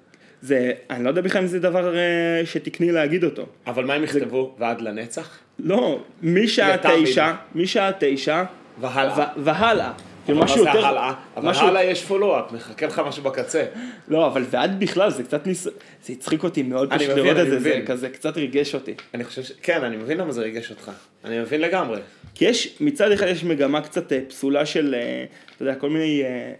[0.42, 3.46] זה, אני לא יודע בכלל אם זה דבר אה, שתקני להגיד אותו.
[3.66, 4.56] אבל מה הם יכתבו?
[4.58, 5.38] ועד לנצח?
[5.58, 6.76] לא, משעה.
[6.82, 8.44] תשע, משעה תשע,
[8.80, 9.26] והלאה.
[9.36, 9.92] והלאה.
[10.28, 10.86] כאילו, משהו יותר...
[10.86, 11.14] הלאה?
[11.36, 13.64] אבל משהו- הלאה יש פולו-אפ, מחכה לך משהו בקצה.
[14.08, 15.64] לא, אבל ועד בכלל, זה קצת ניס...
[16.04, 17.82] זה הצחיק אותי מאוד פשוט לראות את זה, זה.
[17.86, 18.94] כזה קצת ריגש אותי.
[19.14, 19.52] אני חושב ש...
[19.62, 20.90] כן, אני מבין למה זה ריגש אותך.
[21.24, 22.00] אני מבין לגמרי.
[22.34, 25.24] כי יש, מצד אחד יש מגמה קצת אה, פסולה של, אה,
[25.56, 26.52] אתה יודע, כל מיני, אה,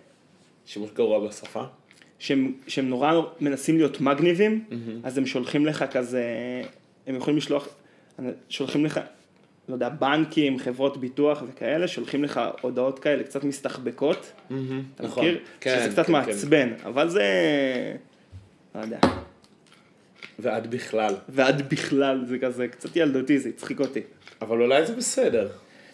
[0.66, 1.62] שימוש גרוע בשפה.
[2.18, 4.64] שהם, שהם נורא מנסים להיות מגניבים,
[5.04, 6.22] אז הם שולחים לך כזה,
[7.07, 7.68] הם יכולים לשלוח,
[8.48, 9.00] שולחים לך,
[9.68, 14.54] לא יודע, בנקים, חברות ביטוח וכאלה, שולחים לך הודעות כאלה קצת מסתחבקות, אתה
[15.02, 15.24] נכון.
[15.24, 15.40] מכיר?
[15.61, 17.22] כן, שזה קצת כן, מעצבן, אבל זה,
[18.74, 18.98] לא יודע,
[20.38, 21.14] ועד בכלל.
[21.28, 24.00] ועד בכלל זה כזה קצת ילדותי, זה הצחיק אותי.
[24.42, 25.48] אבל אולי זה בסדר.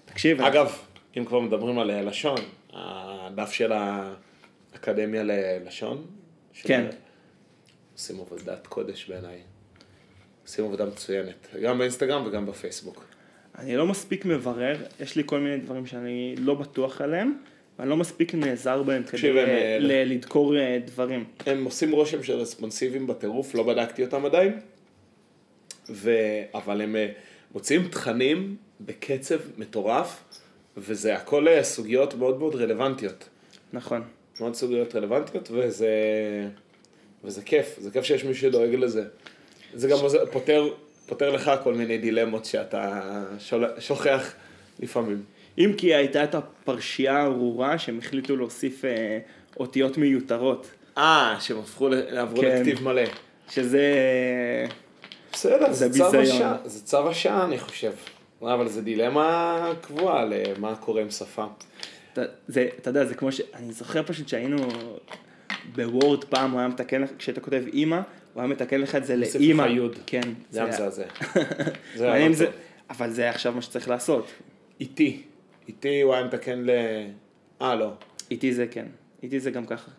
[0.05, 0.73] תקשיב, אגב,
[1.19, 2.39] אם כבר מדברים על אה, לשון,
[2.73, 6.07] הדף של האקדמיה ללשון,
[6.53, 6.87] של- כן.
[7.93, 9.39] עושים עבודת קודש בעיניי.
[10.47, 13.05] עושים עבודה מצוינת, גם באינסטגרם וגם בפייסבוק.
[13.59, 17.33] אני לא מספיק מברר, יש לי כל מיני דברים שאני לא בטוח עליהם,
[17.79, 21.25] ואני לא מספיק נעזר בהם כדי אה, ל- לדקור אה, דברים.
[21.47, 24.59] הם עושים רושם של רספונסיביים בטירוף, לא בדקתי אותם עדיין,
[25.91, 26.11] ו...
[26.55, 27.09] אבל הם אה,
[27.55, 30.23] מוציאים תכנים בקצב מטורף,
[30.77, 33.29] וזה הכל סוגיות מאוד מאוד רלוונטיות.
[33.73, 34.03] נכון.
[34.41, 35.89] מאוד סוגיות רלוונטיות, וזה,
[37.25, 39.05] וזה כיף, זה כיף שיש מישהו שדואג לזה.
[39.75, 40.69] זה גם עוזר- פותר,
[41.07, 43.01] פותר לך כל מיני דילמות שאתה
[43.39, 44.33] שול, שוכח
[44.81, 45.23] לפעמים.
[45.59, 49.19] אם כי הייתה את הפרשייה הארורה שהם החליטו להוסיף אה,
[49.61, 50.67] אותיות מיותרות,
[50.99, 52.59] אה, שהם הפכו, עברו כן.
[52.59, 53.03] לכתיב מלא.
[53.51, 53.85] שזה...
[55.33, 56.19] בסדר, זה זה צו.
[56.21, 57.93] השעה, זה צו השעה אני חושב.
[58.43, 61.47] אבל זה דילמה קבועה למה קורה עם שפה.
[62.49, 63.41] זה, אתה יודע, זה כמו ש...
[63.55, 64.57] אני זוכר פשוט שהיינו
[65.75, 68.01] בוורד פעם, הוא היה מתקן לך, כשאתה כותב אימא,
[68.35, 69.63] הוא היה מתקן לך את זה לאימא.
[70.07, 70.21] כן.
[70.51, 71.05] זה היה מזעזע.
[71.97, 72.47] זה היה מעניין לא.
[72.91, 74.27] אבל זה עכשיו מה שצריך לעשות.
[74.81, 75.23] איתי.
[75.69, 76.71] איתי הוא היה מתקן ל...
[77.63, 77.91] אה, לא.
[78.31, 78.87] איתי זה כן.
[79.23, 79.91] איתי זה גם ככה.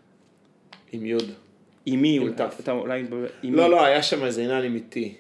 [0.92, 1.32] עם יוד.
[1.86, 2.58] עם אולי- תף.
[2.60, 3.04] אתה אולי...
[3.44, 5.16] לא, לא, היה שם איזה עניין עם איתי.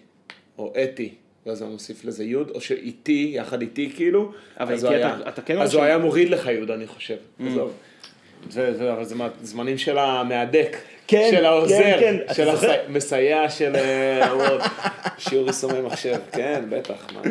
[0.57, 1.13] או אתי.
[1.45, 4.31] ואז הוא מוסיף לזה יוד, או שאיתי, יחד איתי כאילו.
[4.59, 5.73] אבל איתי אתה- אתה כן אז.
[5.73, 7.15] הוא היה מוריד לך יוד, אני חושב.
[7.47, 7.71] עזוב.
[8.53, 10.77] ו- ו- אבל זה מהזמנים של המהדק.
[11.07, 11.77] כן, של העוזר.
[11.77, 12.33] כן, כן.
[12.33, 12.49] של?
[12.87, 14.61] המסייע של אה, וורד.
[15.17, 16.17] שיעור יישומי מחשב.
[16.31, 17.13] כן, בטח.
[17.13, 17.21] מה?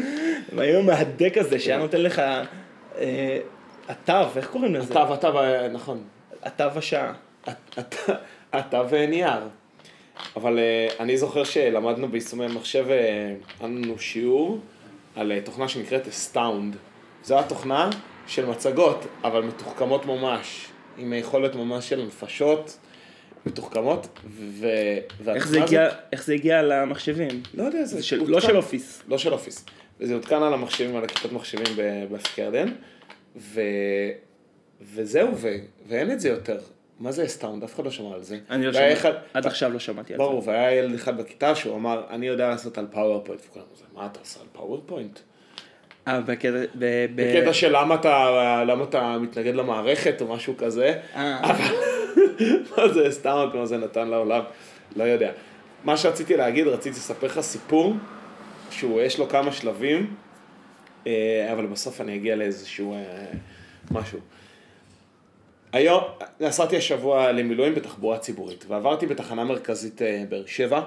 [0.52, 2.22] והיום ההדק הזה שהיה נותן לך...
[2.98, 3.38] אה,
[3.88, 4.92] התו, איך קוראים לזה?
[4.92, 6.02] אתה ואתה, ו- נכון.
[6.42, 7.12] התו השעה.
[8.58, 9.40] אתה ונייר.
[10.36, 14.58] אבל אה, אני זוכר שלמדנו ביישומי מחשב, אה, היה לנו שיעור
[15.16, 16.76] על אה, תוכנה שנקראת Astound.
[17.24, 17.90] זו התוכנה
[18.26, 20.66] של מצגות, אבל מתוחכמות ממש,
[20.98, 22.78] עם יכולת ממש של נפשות
[23.46, 24.66] מתוחכמות, ו...
[25.28, 27.42] איך זה הזאת- הגיע- איך זה הגיע למחשבים?
[27.54, 29.02] לא יודע, זה זה של- לא של אופיס.
[29.08, 29.64] לא של אופיס.
[30.00, 32.68] וזה הותקן על המחשבים, על הכיתות מחשבים ב- בפקרדן,
[33.36, 33.60] ו...
[34.94, 35.48] וזהו, ו...
[35.88, 36.58] ואין את זה יותר.
[37.00, 37.62] מה זה Astound?
[37.64, 38.38] אף אחד לא שמע על זה.
[38.50, 40.24] אני לא שמעתי, אחד- עד עכשיו לא שמעתי על זה.
[40.24, 44.06] ברור, והיה ילד אחד בכיתה שהוא אמר, אני יודע לעשות על PowerPoint, וכולם אמרו, מה
[44.06, 45.18] אתה עושה על PowerPoint?
[46.08, 46.50] אה, בקטע...
[46.50, 48.28] ב- ב- בקטע של למה אתה,
[48.66, 51.40] למה אתה מתנגד למערכת או משהו כזה, אה.
[51.50, 51.64] אבל
[52.76, 54.42] מה זה סתם, מה זה נתן לעולם,
[54.96, 55.32] לא יודע.
[55.84, 57.94] מה שרציתי להגיד, רציתי לספר לך סיפור,
[58.70, 60.14] שהוא, יש לו כמה שלבים,
[61.06, 63.26] אה, אבל בסוף אני אגיע לאיזשהו אה,
[63.90, 64.18] משהו.
[65.72, 66.04] היום,
[66.40, 70.80] נסעתי השבוע למילואים בתחבורה ציבורית, ועברתי בתחנה מרכזית אה, באר שבע,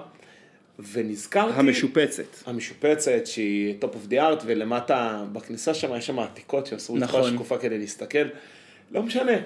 [0.91, 1.59] ונזכרתי...
[1.59, 2.23] המשופצת.
[2.45, 7.21] המשופצת שהיא top of the art ולמטה בכניסה שם יש שם עתיקות שעשו את נכון.
[7.21, 8.27] כל שקופה כדי להסתכל.
[8.91, 9.37] לא משנה.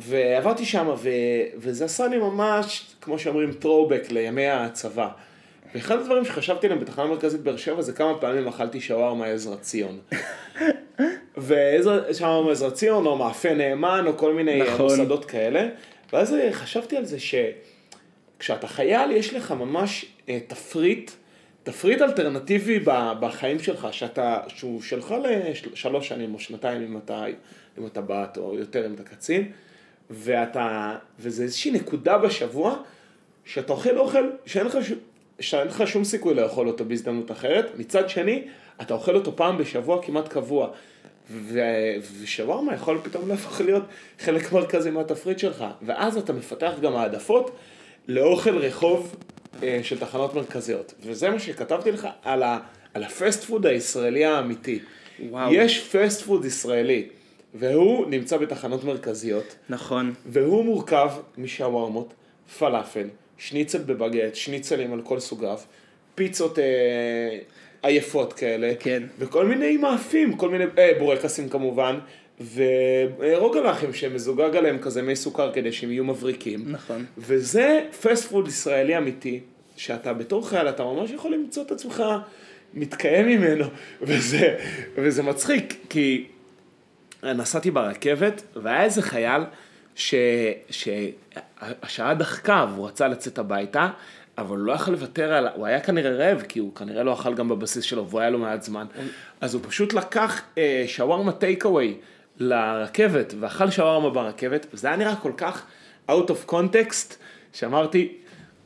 [0.00, 1.08] ועברתי שם ו...
[1.56, 5.08] וזה עשה לי ממש, כמו שאומרים, throwback לימי הצבא.
[5.74, 9.98] ואחד הדברים שחשבתי עליהם בתחנה מרכזית באר שבע זה כמה פעמים אכלתי שווארמה עזרא ציון.
[11.38, 14.86] ושווארמה עזרא ציון או מאפה נאמן או כל מיני נכון.
[14.86, 15.68] מוסדות כאלה.
[16.12, 17.34] ואז חשבתי על זה ש...
[18.38, 21.10] כשאתה חייל יש לך ממש אה, תפריט,
[21.62, 22.80] תפריט אלטרנטיבי
[23.20, 25.14] בחיים שלך, שאתה, שהוא שלך
[25.72, 27.24] לשלוש שנים או שנתיים אם אתה,
[27.78, 29.50] אם אתה בת או יותר אם אתה קצין,
[30.10, 32.76] ואתה, וזה איזושהי נקודה בשבוע
[33.44, 34.92] שאתה אוכל אוכל שאין לך, ש-
[35.40, 38.42] שאין לך שום סיכוי לאכול אותו בהזדמנות אחרת, מצד שני
[38.80, 40.68] אתה אוכל אותו פעם בשבוע כמעט קבוע.
[41.32, 41.58] ו-
[42.20, 43.82] ושווארמה יכול פתאום להפוך להיות
[44.20, 47.56] חלק מרכזי מהתפריט שלך, ואז אתה מפתח גם העדפות
[48.08, 49.16] לאוכל רחוב
[49.62, 50.94] אה, של תחנות מרכזיות.
[51.02, 52.58] וזה מה שכתבתי לך על, ה-
[52.94, 54.78] על ה fast food הישראלי האמיתי.
[55.30, 55.54] וואו.
[55.54, 57.08] יש fast food ישראלי.
[57.54, 60.14] והוא נמצא בתחנות מרכזיות, נכון.
[60.26, 62.14] והוא מורכב משווארמות,
[62.58, 63.06] פלאפל,
[63.38, 65.58] שניצל בבגט, שניצלים על כל סוגיו,
[66.14, 67.38] פיצות אה,
[67.82, 69.02] עייפות כאלה, כן.
[69.18, 71.98] וכל מיני מאפים, כל מיני, אה, בורקסים כמובן,
[73.20, 76.64] ורוגלחים שמזוגג עליהם כזה מי סוכר כדי שהם יהיו מבריקים.
[76.66, 77.04] נכון.
[77.18, 79.40] וזה פסט פוד ישראלי אמיתי,
[79.76, 82.02] שאתה בתור חייל, אתה ממש יכול למצוא את עצמך
[82.74, 83.64] מתקיים ממנו,
[84.02, 84.56] וזה,
[84.94, 86.26] וזה מצחיק, כי
[87.22, 89.42] נסעתי ברכבת, והיה איזה חייל
[89.94, 90.14] ש,
[90.70, 93.88] שהשעה דחקה והוא רצה לצאת הביתה,
[94.38, 97.34] אבל הוא לא יכול לוותר על, הוא היה כנראה רעב, כי הוא כנראה לא אכל
[97.34, 98.86] גם בבסיס שלו, והוא היה לו מעט זמן,
[99.40, 101.96] אז הוא פשוט לקח אה, שווארמה טייק אווי
[102.38, 105.66] לרכבת, ואכל שווארמה ברכבת, וזה היה נראה כל כך
[106.10, 107.14] out of context,
[107.52, 108.16] שאמרתי,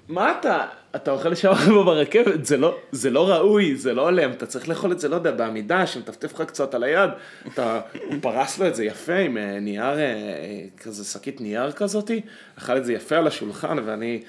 [0.08, 4.46] מה אתה, אתה אוכל שווארמה ברכבת, זה לא, זה לא ראוי, זה לא הולם, אתה
[4.46, 7.10] צריך לאכול את זה, לא יודע, בעמידה, שמטפטף לך קצת על היד,
[7.46, 12.20] אתה, הוא פרס לו את זה יפה עם אה, נייר, אה, כזה שקית נייר כזאתי,
[12.58, 14.22] אכל את זה יפה על השולחן, ואני,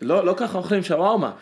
[0.00, 1.32] לא, לא ככה אוכלים שווארמה.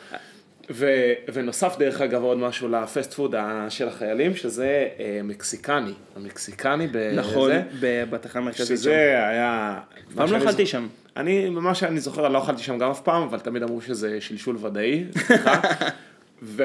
[0.70, 0.86] ו,
[1.32, 3.34] ונוסף דרך אגב עוד משהו לפסט פוד
[3.68, 7.12] של החיילים, שזה אה, מקסיקני, המקסיקני בזה.
[7.16, 7.50] נכון,
[7.80, 8.76] בתחנה המרכזית שם.
[8.76, 9.80] שזה היה...
[10.14, 10.86] פעם לא אכלתי שם.
[11.16, 14.20] אני, ממה שאני זוכר, אני לא אכלתי שם גם אף פעם, אבל תמיד אמרו שזה
[14.20, 15.60] שלשול ודאי, סליחה.
[16.42, 16.64] ו...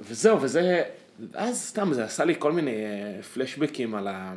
[0.00, 0.82] וזהו, וזה,
[1.34, 4.34] אז סתם, זה עשה לי כל מיני אה, פלשבקים על ה...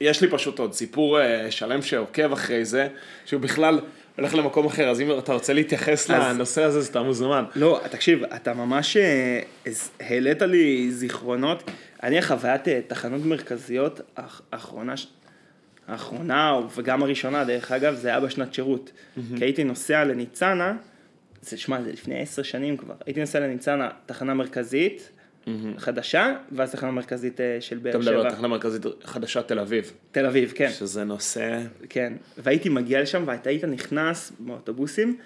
[0.00, 2.88] יש לי פשוט עוד סיפור אה, שלם שעוקב אחרי זה,
[3.24, 3.80] שהוא בכלל
[4.16, 7.44] הולך למקום אחר, אז אם אתה רוצה להתייחס אז- לנושא הזה, אז אתה מוזמן.
[7.56, 9.40] לא, תקשיב, אתה ממש אה,
[10.00, 11.70] העלית לי זיכרונות.
[12.02, 14.94] אני החוויית אה, תחנות מרכזיות האח- האחרונה,
[15.88, 18.90] האחרונה וגם הראשונה דרך אגב, זה היה בשנת שירות.
[19.38, 20.76] כי הייתי נוסע לניצנה,
[21.42, 25.10] זה, שמע, זה לפני עשר שנים כבר, הייתי נוסע לניצנה, תחנה מרכזית,
[25.78, 28.30] חדשה, ואז תחנה מרכזית אה, של אתה באר מדבר על שבע.
[28.30, 30.70] תחנה מרכזית חדשה תל אביב, תל אביב, כן.
[30.70, 31.60] שזה נושא...
[31.88, 35.16] כן, והייתי מגיע לשם ואתה היית נכנס באוטובוסים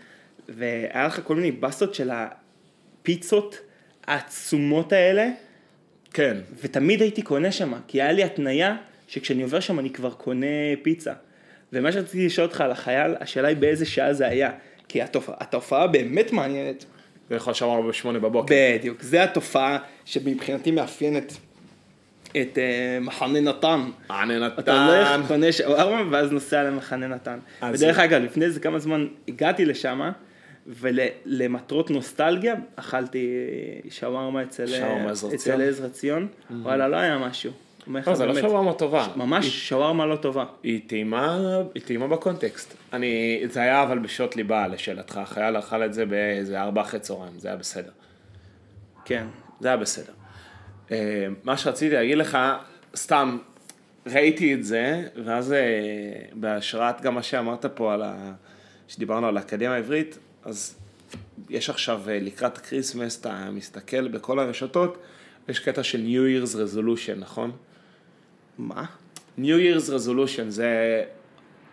[0.49, 3.59] והיה לך כל מיני בסות של הפיצות
[4.07, 5.31] העצומות האלה.
[6.13, 6.37] כן.
[6.63, 8.77] ותמיד הייתי קונה שם כי היה לי התניה
[9.09, 10.47] שכשאני עובר שם אני כבר קונה
[10.83, 11.13] פיצה.
[11.73, 14.51] ומה שרציתי לשאול אותך על החייל השאלה היא באיזה שעה זה היה.
[14.89, 16.85] כי התופעה, התופעה באמת מעניינת
[17.31, 18.55] יכול שמר בשמונה בבוקר.
[18.79, 21.33] בדיוק זה התופעה שמבחינתי מאפיינת
[22.31, 23.81] את uh, מחנה נתן
[24.11, 24.63] אני נתן.
[24.63, 27.39] אתה הולך, קונה שווארמה ואז נוסע למחנה נתן.
[27.73, 30.11] ודרך אגב, לפני איזה כמה זמן הגעתי לשם,
[30.67, 33.29] ולמטרות נוסטלגיה אכלתי
[33.91, 35.55] שווארמה אצל שווארמה עזרא ציון?
[35.55, 36.29] אצל עזרא ציון.
[36.51, 37.53] וואלה, לא היה משהו.
[37.87, 39.09] לא, זה לא שווארמה טובה.
[39.17, 40.45] ממש שווארמה לא טובה.
[40.63, 41.39] היא טעימה,
[41.75, 42.75] היא טעימה בקונטקסט.
[42.93, 45.17] אני, זה היה אבל בשעות ליבה, לשאלתך.
[45.17, 47.91] החייל אכל את זה באיזה ארבע אחרי צהריים, זה היה בסדר.
[49.05, 49.27] כן.
[49.61, 50.13] זה היה בסדר.
[50.91, 52.39] אה, מה שרציתי להגיד לך,
[52.97, 53.39] סתם,
[54.07, 55.59] ראיתי את זה, ואז אה,
[56.33, 58.33] בהשראת גם מה שאמרת פה על ה...
[58.89, 60.79] שדיברנו על האקדמיה העברית, אז
[61.51, 64.99] יש עכשיו אה, לקראת ה Christmas, אתה מסתכל בכל הרשתות,
[65.49, 67.53] יש קטע של New Year's Resolution, נכון?
[68.59, 68.85] מה?
[69.39, 71.03] New Year's Resolution זה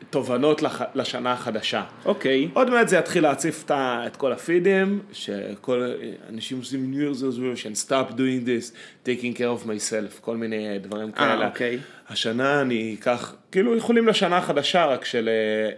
[0.09, 0.81] תובנות לח...
[0.95, 1.83] לשנה החדשה.
[2.05, 2.49] אוקיי.
[2.53, 3.71] עוד מעט זה יתחיל להציף את
[4.07, 5.93] את כל הפידים, שכל
[6.29, 8.71] אנשים עושים New Year's Resolution, stop doing this,
[9.05, 11.47] taking care of myself, כל מיני דברים כאלה.
[11.47, 11.79] אוקיי.
[12.09, 15.75] השנה אני אקח, כאילו איחולים לשנה החדשה, רק של אה,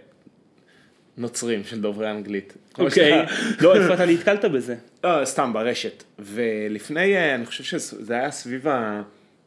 [1.17, 2.53] נוצרים, של דוברי אנגלית.
[2.79, 3.25] אוקיי.
[3.61, 4.75] לא, איפה אתה נתקלת בזה?
[5.03, 6.03] לא, סתם ברשת.
[6.19, 9.01] ולפני, אה, אני חושב שזה היה סביב ה...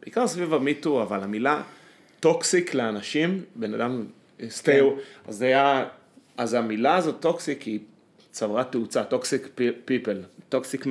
[0.04, 1.62] בעיקר סביב ה MeToo, אבל המילה
[2.20, 4.04] toxic לאנשים, בן אדם,
[4.48, 4.90] סטייו,
[5.28, 5.84] אז זה היה,
[6.36, 7.78] אז המילה הזאת toxic היא
[8.30, 9.48] צברה תאוצה, toxic
[9.84, 10.86] people, toxic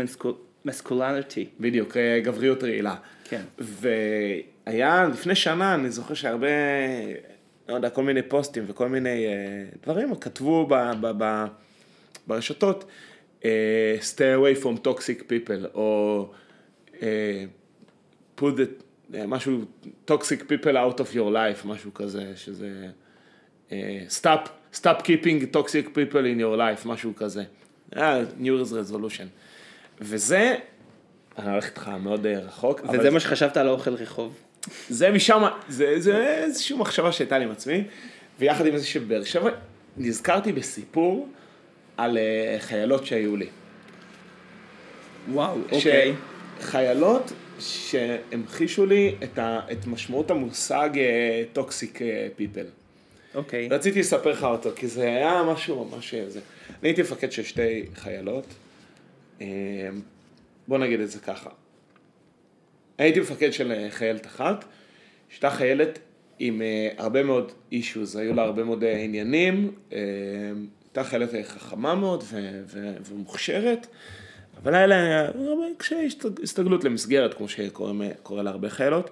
[0.66, 1.48] masculinity.
[1.60, 2.96] בדיוק, אה, גבריות רעילה.
[3.24, 3.42] כן.
[3.60, 6.48] והיה לפני שנה, אני זוכר שהרבה,
[7.70, 9.34] לא יודע, כל מיני פוסטים וכל מיני אה,
[9.84, 11.46] דברים, כתבו ב, ב, ב,
[12.28, 12.86] ברשתות,
[13.46, 16.30] אה, stay away from toxic people, או
[17.02, 17.46] אה,
[18.38, 18.66] put אה,
[19.28, 19.62] משהו,
[20.08, 22.88] toxic people out of your life, משהו כזה, שזה
[23.72, 27.44] אה, stop, stop keeping toxic people in your life, משהו כזה.
[27.92, 29.26] היה New Year's resolution.
[30.02, 30.56] וזה,
[31.38, 34.34] אני הולך איתך מאוד אה, רחוק, וזה מה שחשבת על האוכל רחוב.
[34.90, 37.84] זה משם, זה, זה איזושהי מחשבה שהייתה לי עם עצמי,
[38.40, 39.50] ויחד עם זה שבאר שבע,
[39.98, 41.30] נזכרתי בסיפור
[41.98, 43.48] על אה, חיילות שהיו לי.
[45.32, 46.14] וואו, אוקיי.
[46.62, 50.90] חיילות שהמחישו לי את, ה, את משמעות המושג
[51.54, 52.00] toxic
[52.36, 52.66] people.
[53.36, 53.68] אוקיי.
[53.72, 56.40] רציתי לספר לך אותו, כי זה היה משהו ממש זה.
[56.70, 58.46] אני הייתי מפקד של שתי חיילות,
[59.42, 59.48] אה,
[60.68, 61.50] בוא נגיד את זה ככה.
[62.98, 64.66] הייתי מפקד של אה, חיילת אחת,
[65.30, 66.00] שהייתה חיילת
[66.40, 70.00] עם אה, הרבה מאוד אישוז, היו לה הרבה מאוד אה, עניינים, אה,
[70.86, 73.88] הייתה חיילת חכמה מאוד ו- ו- ומוכשרת,
[74.64, 75.28] אבל היה לה
[75.78, 79.10] קשיי הסת- הסתגלות למסגרת, כמו שקורה להרבה חיילות,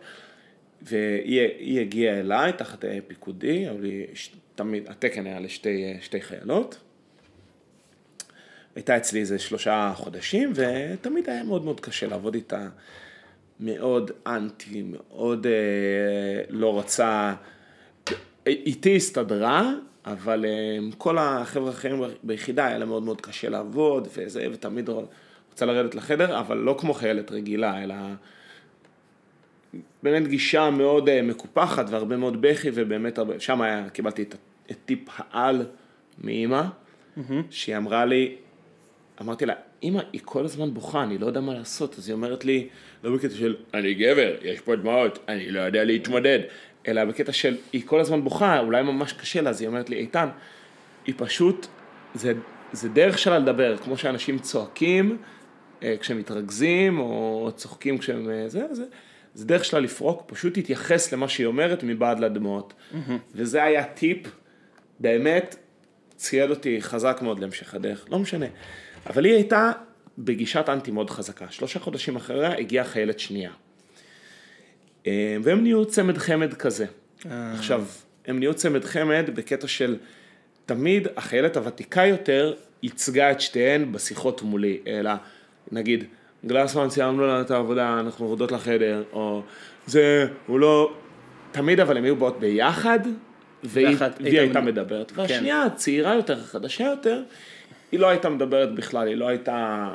[0.82, 4.08] והיא היא הגיעה אליי תחת פיקודי, אבל היא,
[4.56, 6.78] תמיד, התקן היה לשתי שתי חיילות.
[8.76, 12.68] הייתה אצלי איזה שלושה חודשים, ותמיד היה מאוד מאוד קשה לעבוד איתה.
[13.60, 15.52] מאוד אנטי, מאוד אה,
[16.50, 17.34] לא רצה,
[18.48, 19.74] איתי הסתדרה,
[20.06, 24.90] אבל אה, עם כל החבר'ה האחרים ביחידה היה לה מאוד מאוד קשה לעבוד, וזה, ותמיד
[25.52, 27.96] רוצה לרדת לחדר, אבל לא כמו חיילת רגילה, אלא
[30.04, 34.36] באמת גישה מאוד אה, מקופחת והרבה מאוד בכי, ובאמת הרבה, שם היה, קיבלתי את,
[34.72, 35.66] את טיפ העל
[36.24, 37.22] מאימא, mm-hmm.
[37.50, 38.36] שהיא אמרה לי,
[39.22, 42.46] אמרתי לה, אמא, היא כל הזמן בוכה, אני לא יודע מה לעשות, אז היא אומרת
[42.46, 42.68] לי,
[43.04, 46.40] לא בקטע של, אני גבר, יש פה דמעות, אני לא יודע להתמודד,
[46.88, 49.96] אלא בקטע של, היא כל הזמן בוכה, אולי ממש קשה לה, אז היא אומרת לי,
[49.96, 50.30] איתן,
[51.06, 51.68] היא פשוט,
[52.14, 52.34] זה,
[52.72, 55.18] זה דרך שלה לדבר, כמו שאנשים צועקים
[56.00, 58.84] כשהם מתרכזים, או צוחקים כשהם, אה, זה, זה,
[59.34, 62.74] זה דרך שלה לפרוק, פשוט תתייחס למה שהיא אומרת מבעד לדמעות.
[62.74, 63.12] Mm-hmm.
[63.36, 64.28] וזה היה טיפ,
[65.00, 65.56] באמת,
[66.15, 68.46] צייד אותי חזק מאוד להמשך הדרך, לא משנה.
[69.10, 69.72] אבל היא הייתה
[70.17, 71.46] בגישת אנטי מאוד חזקה.
[71.50, 73.52] שלושה חודשים אחריה הגיעה חיילת שנייה.
[75.08, 76.86] אה, והם נהיו צמד חמד כזה.
[77.26, 77.54] אה.
[77.54, 77.86] עכשיו,
[78.26, 79.98] הם נהיו צמד חמד בקטע של
[80.65, 85.12] תמיד החיילת הוותיקה יותר ייצגה את שתיהן בשיחות מולי, אלא
[85.71, 86.04] נגיד,
[86.45, 89.41] גלסמן סיימנו לנו את העבודה, אנחנו עובדות לחדר, או
[89.88, 90.93] זה, הוא לא,
[91.52, 93.00] תמיד אבל הם היו באות ביחד,
[93.63, 95.12] והיא, והיא הייתה מדברת.
[95.12, 95.21] כן.
[95.21, 97.24] והשנייה, הצעירה יותר, החדשה יותר,
[97.91, 99.88] היא לא הייתה מדברת בכלל, היא לא הייתה,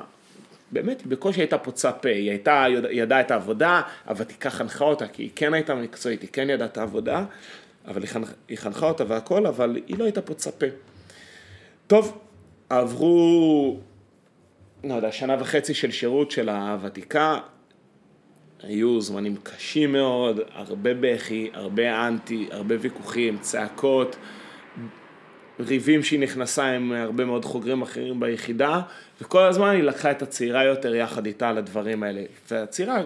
[0.73, 5.09] באמת, היא בקושי הייתה פוצה פה, היא הייתה, היא ידעה את העבודה, הוותיקה חנכה אותה,
[5.09, 7.25] כי היא כן הייתה מקצועית, היא כן ידעה את העבודה,
[7.87, 10.67] אבל היא, חנכה, היא חנכה אותה והכל, אבל היא לא הייתה פוצה פה.
[11.87, 12.19] טוב,
[12.71, 13.81] עברו,
[14.89, 17.39] לא יודע, שנה וחצי של שירות של הוותיקה,
[18.63, 24.17] היו זמנים קשים מאוד, הרבה בכי, הרבה אנטי, הרבה ויכוחים, צעקות.
[25.61, 28.81] ריבים שהיא נכנסה עם הרבה מאוד חוגרים אחרים ביחידה,
[29.21, 32.23] וכל הזמן היא לקחה את הצעירה יותר יחד איתה על הדברים האלה.
[32.51, 33.03] והצעירה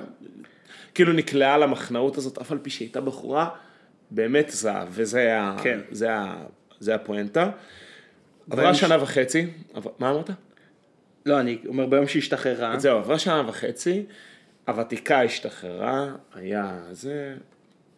[0.95, 3.49] כאילו נקלעה למחנאות הזאת, אף על פי שהיא הייתה בחורה
[4.11, 5.81] באמת זהב, וזה כן.
[5.91, 6.09] זה
[6.81, 7.51] זה הפואנטה.
[8.51, 9.03] עברה שנה ש...
[9.03, 10.31] וחצי, עבר, מה אמרת?
[11.27, 12.79] לא, אני אומר ביום שהשתחררה.
[12.79, 14.05] זהו, עברה שנה וחצי,
[14.69, 17.35] הוותיקה השתחררה, היה זה,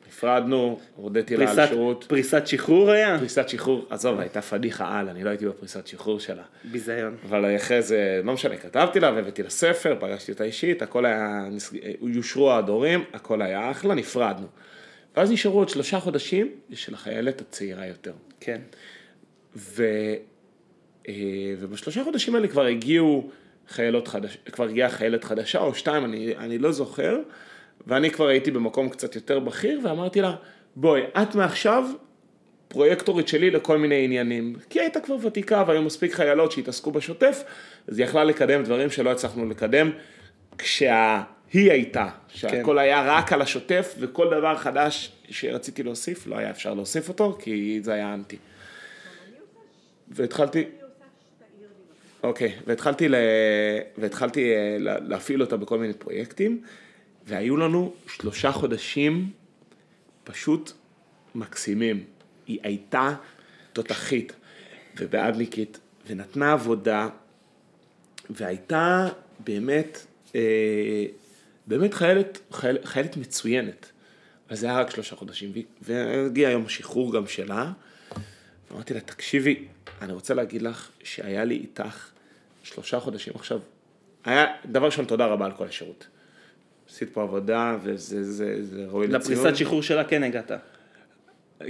[0.09, 2.05] נפרדנו, הודיתי לה על שירות.
[2.09, 3.19] פריסת שחרור היה?
[3.19, 6.43] פריסת שחרור, עזוב, הייתה פדיחה על, אני לא הייתי בפריסת שחרור שלה.
[6.65, 7.17] ביזיון.
[7.29, 11.49] אבל אחרי זה, לא משנה, כתבתי לה והבאתי לה ספר, פגשתי אותה אישית, הכל היה,
[12.03, 14.47] יושרו הדורים, הכל היה אחלה, נפרדנו.
[15.17, 18.13] ואז נשארו עוד שלושה חודשים של החיילת הצעירה יותר.
[18.41, 18.61] כן.
[19.57, 19.85] ו...
[21.09, 21.15] אה,
[21.59, 23.31] ובשלושה חודשים האלה כבר הגיעו
[23.69, 27.19] חיילות חדשות, כבר הגיעה חיילת חדשה או שתיים, אני, אני לא זוכר.
[27.87, 30.35] ואני כבר הייתי במקום קצת יותר בכיר, ואמרתי לה,
[30.77, 31.85] בואי, את מעכשיו
[32.69, 34.57] פרויקטורית שלי לכל מיני עניינים.
[34.71, 37.43] כי הייתה כבר ותיקה והיו מספיק חיילות שהתעסקו בשוטף,
[37.89, 39.91] אז היא יכלה לקדם דברים שלא הצלחנו לקדם
[40.59, 42.79] כשהיא הייתה, שהכל כן.
[42.79, 47.79] היה רק על השוטף, וכל דבר חדש שרציתי להוסיף, לא היה אפשר להוסיף אותו, כי
[47.83, 48.37] זה היה אנטי.
[50.09, 50.65] והתחלתי...
[52.23, 53.15] אוקיי, והתחלתי, ל...
[53.99, 56.63] והתחלתי אה, להפעיל אותה בכל מיני פרויקטים.
[57.27, 59.31] והיו לנו שלושה חודשים
[60.25, 60.73] פשוט
[61.35, 62.05] מקסימים.
[62.47, 63.15] היא הייתה
[63.73, 64.33] תותחית
[65.01, 67.09] ובאדניקית, ונתנה עבודה,
[68.31, 69.09] והייתה
[69.39, 71.05] באמת, אה,
[71.67, 73.93] באמת חיילת, חיל, חיילת מצוינת.
[74.49, 77.73] אז זה היה רק שלושה חודשים, והגיע יום השחרור גם שלה,
[78.73, 79.65] ואמרתי לה, תקשיבי,
[80.03, 82.11] אני רוצה להגיד לך שהיה לי איתך
[82.63, 83.61] שלושה חודשים עכשיו.
[84.25, 86.07] היה, דבר ראשון, תודה רבה על כל השירות.
[86.89, 89.39] עשית פה עבודה וזה זה, זה ראוי לציון.
[89.39, 90.51] לפריסת שחרור שלה כן הגעת.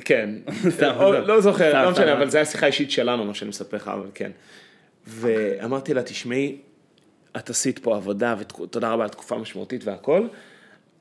[0.04, 0.30] כן,
[0.82, 3.88] לא, לא זוכר, לא משנה, אבל זו הייתה שיחה אישית שלנו, מה שאני מספר לך,
[3.88, 4.30] אבל כן.
[5.07, 6.59] ואמרתי לה, תשמעי,
[7.36, 10.26] את עשית פה עבודה, ותודה רבה על תקופה משמעותית והכל,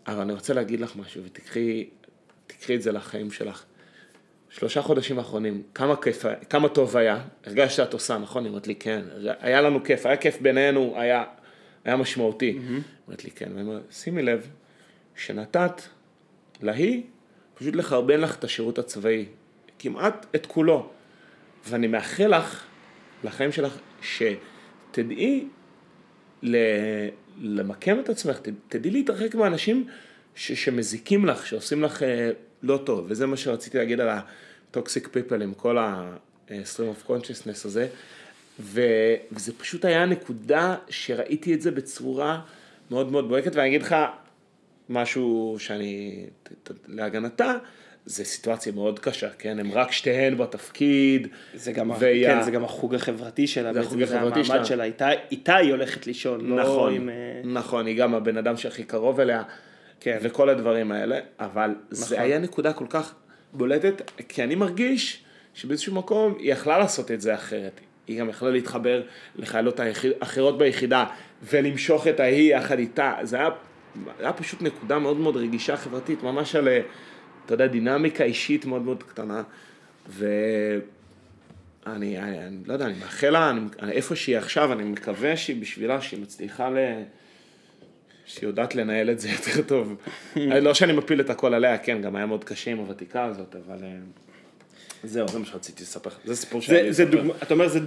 [0.08, 3.64] אבל אני רוצה להגיד לך משהו, ותקחי את זה לחיים שלך.
[4.52, 8.44] שלושה חודשים האחרונים, כמה כיף, כמה טוב היה, הרגשת שאת עושה, נכון?
[8.44, 9.02] היא אומרת לי, כן,
[9.40, 11.24] היה לנו כיף, היה כיף בינינו, היה
[11.86, 12.60] היה משמעותי.
[13.08, 14.48] אומרת לי, כן, ואני אומר, שימי לב,
[15.16, 15.82] שנתת
[16.62, 17.04] להיא,
[17.56, 19.26] פשוט לחרבן לך את השירות הצבאי,
[19.80, 20.90] כמעט את כולו.
[21.68, 22.66] ואני מאחל לך,
[23.24, 25.48] לחיים שלך, שתדעי
[27.38, 29.88] למקם את עצמך, תדעי להתרחק מאנשים
[30.36, 32.32] ש, שמזיקים לך, שעושים לך אה,
[32.64, 36.54] לא טוב, וזה מה שרציתי להגיד על ה-toxic people עם כל ה-stream
[37.06, 37.88] of consciousness הזה,
[38.60, 38.82] ו,
[39.32, 42.42] וזה פשוט היה נקודה שראיתי את זה בצורה
[42.92, 43.96] מאוד מאוד בוהקת, ואני אגיד לך
[44.90, 46.26] משהו שאני,
[46.88, 47.54] להגנתה,
[48.06, 49.60] זה סיטואציה מאוד קשה, כן?
[49.60, 51.28] הם רק שתיהן בתפקיד.
[51.56, 54.44] זה גם, ה- והיא ה- כן, זה גם החוג החברתי שלה, זה החוג החברתי המעמד
[54.46, 54.66] שלה.
[54.66, 57.10] שלה, איתה, איתה היא הולכת לישון, לא נכון, עם...
[57.10, 59.44] אה, נכון, היא גם הבן אדם שהכי קרוב אליה,
[60.02, 60.18] כן.
[60.22, 62.26] וכל הדברים האלה, אבל זה נכון.
[62.26, 63.14] היה נקודה כל כך
[63.54, 65.24] בולטת, כי אני מרגיש
[65.54, 67.80] שבאיזשהו מקום היא יכלה לעשות את זה אחרת.
[68.08, 69.04] היא גם יכלה להתחבר
[69.36, 71.06] לחיילות היחיד- אחרות ביחידה,
[71.44, 73.14] ולמשוך את ההיא יחד איתה.
[73.22, 73.50] זה היה,
[74.20, 76.82] היה פשוט נקודה מאוד מאוד רגישה חברתית, ממש על, אה,
[77.46, 79.44] אתה יודע, דינמיקה אישית מאוד מאוד קטנה.
[80.10, 80.28] ו...
[81.88, 85.62] אני, אני, אני לא יודע, אני מאחל לה, אני, איפה שהיא עכשיו, אני מקווה שהיא
[85.62, 86.78] בשבילה, שהיא מצליחה ל...
[88.34, 89.96] שהיא יודעת לנהל את זה יותר טוב.
[90.36, 93.84] לא שאני מפיל את הכל עליה, כן, גם היה מאוד קשה עם הוותיקה הזאת, אבל...
[93.84, 93.98] אה,
[95.04, 96.18] זהו, זה מה שרציתי לספר לך.
[96.26, 97.32] זה סיפור שהיה לי זה לספר.
[97.44, 97.80] אתה אומר, זה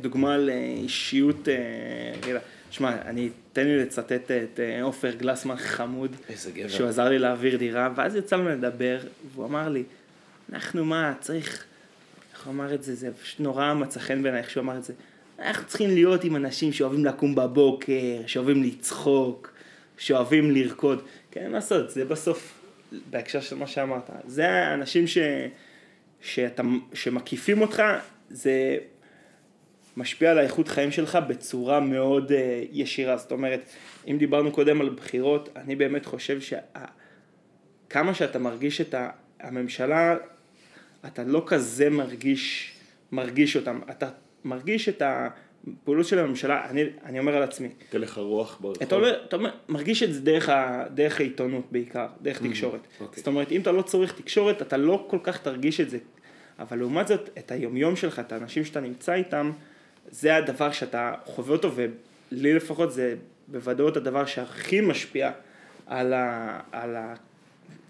[0.00, 2.38] דוגמה, לאישיות אה.
[2.70, 6.68] שמע, אני, תן לי לצטט את אה, עופר גלסמן חמוד, איזה גבר.
[6.68, 8.98] שהוא עזר לי להעביר דירה, ואז יצא לנו לדבר,
[9.34, 9.82] והוא אמר לי,
[10.52, 11.64] אנחנו מה, צריך,
[12.32, 14.92] איך הוא אמר את זה, זה נורא מצא חן בעיניי איך שהוא אמר את זה.
[15.40, 19.52] אנחנו צריכים להיות עם אנשים שאוהבים לקום בבוקר, שאוהבים לצחוק,
[19.98, 21.02] שאוהבים לרקוד.
[21.30, 22.60] כן, מה לעשות, זה בסוף,
[23.10, 25.18] בהקשר של מה שאמרת, זה האנשים ש...
[26.20, 26.62] שאתה,
[26.94, 27.82] שמקיפים אותך,
[28.30, 28.76] זה
[29.96, 32.34] משפיע על האיכות חיים שלך בצורה מאוד uh,
[32.72, 33.16] ישירה.
[33.16, 33.60] זאת אומרת,
[34.08, 38.94] אם דיברנו קודם על בחירות, אני באמת חושב שכמה שאתה מרגיש את
[39.40, 40.16] הממשלה,
[41.06, 42.72] אתה לא כזה מרגיש,
[43.12, 43.80] מרגיש אותם.
[43.90, 44.10] אתה
[44.44, 48.82] מרגיש את הפעולות של הממשלה, אני, אני אומר על עצמי, תלך הרוח ברחוב.
[48.82, 52.80] אתה, אומר, אתה אומר, מרגיש את זה דרך, ה, דרך העיתונות בעיקר, דרך תקשורת.
[53.00, 53.18] אוקיי.
[53.18, 55.98] זאת אומרת, אם אתה לא צורך תקשורת, אתה לא כל כך תרגיש את זה.
[56.58, 59.52] אבל לעומת זאת, את היומיום שלך, את האנשים שאתה נמצא איתם,
[60.10, 63.14] זה הדבר שאתה חווה אותו, ולי לפחות זה
[63.48, 65.30] בוודאות הדבר שהכי משפיע
[65.86, 66.60] על ה...
[66.72, 67.14] על ה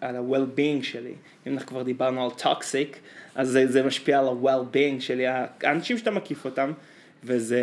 [0.01, 1.15] על ה-well-being שלי,
[1.47, 2.97] אם אנחנו כבר דיברנו על toxic,
[3.41, 5.25] אז זה, זה משפיע על ה-well-being שלי,
[5.63, 6.73] האנשים שאתה מקיף אותם,
[7.25, 7.63] וזה,